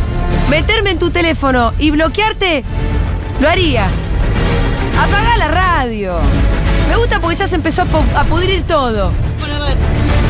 [0.49, 2.64] meterme en tu teléfono y bloquearte,
[3.39, 3.88] lo haría.
[4.99, 6.20] Apagá la radio.
[6.89, 9.11] Me gusta porque ya se empezó a, pu- a pudrir todo.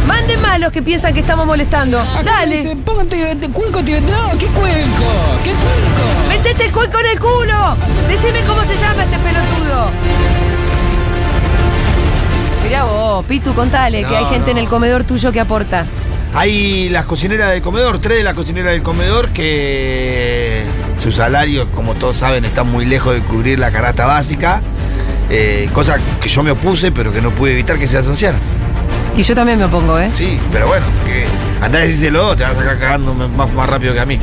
[0.05, 1.99] Manden más los que piensan que estamos molestando.
[1.99, 2.57] Acá Dale.
[2.57, 4.32] dice, póngate te- cuenco tibetano.
[4.38, 5.03] ¿Qué cuenco?
[5.43, 6.28] ¿Qué cuenco?
[6.28, 7.76] ¡Metete el cuenco en el culo!
[8.07, 9.88] Decime cómo se llama este pelotudo.
[12.64, 15.86] Mirá vos, Pitu, contale que hay gente en el comedor tuyo que aporta.
[16.36, 20.64] Hay las cocineras del comedor, tres de las cocineras del comedor que
[21.01, 24.62] sus salarios, como todos saben, están muy lejos de cubrir la canasta básica.
[25.30, 28.40] Eh, cosa que yo me opuse, pero que no pude evitar que se asociaran.
[29.16, 30.10] Y yo también me opongo, ¿eh?
[30.14, 31.26] Sí, pero bueno, que
[31.64, 34.20] andá a decírselo, te vas a sacar cagando más, más rápido que a mí.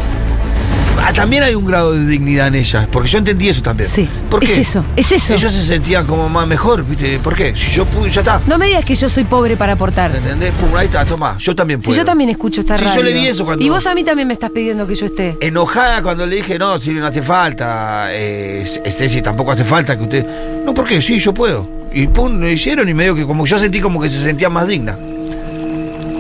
[1.09, 3.89] Ah, también hay un grado de dignidad en ellas, porque yo entendí eso también.
[3.89, 5.35] Sí, ¿Por es eso, es eso.
[5.35, 7.21] Ellos se sentían como más mejor, ¿viste?
[7.21, 7.55] ¿Por qué?
[7.55, 8.41] Si yo pude, ya está.
[8.49, 10.17] No me digas que yo soy pobre para aportar.
[10.17, 10.53] ¿Entendés?
[10.55, 11.37] Pum, ahí está, toma.
[11.39, 11.99] Yo también Si puedo.
[11.99, 12.97] yo también escucho esta Sí, radio.
[12.97, 15.07] yo le vi eso cuando- Y vos a mí también me estás pidiendo que yo
[15.07, 15.37] esté.
[15.41, 20.03] enojada cuando le dije, no, si no hace falta, eh, Ceci, tampoco hace falta que
[20.03, 20.27] usted...
[20.65, 21.01] No, ¿por qué?
[21.01, 21.69] Sí, yo puedo.
[21.93, 24.67] Y pum, lo hicieron y medio que como yo sentí como que se sentía más
[24.67, 24.99] digna.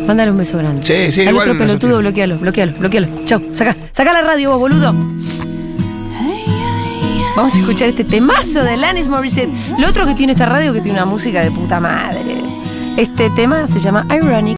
[0.06, 0.86] Mándale un beso grande.
[0.86, 3.08] Sí, sí, Al igual otro pelotudo, bloquealo, bloquealo, bloquealo.
[3.24, 4.92] Chau, saca, saca la radio vos, boludo.
[7.36, 9.50] Vamos a escuchar este temazo de Alanis Morissette.
[9.78, 12.36] Lo otro que tiene esta radio que tiene una música de puta madre.
[12.96, 14.54] Este tema se llama Ironic.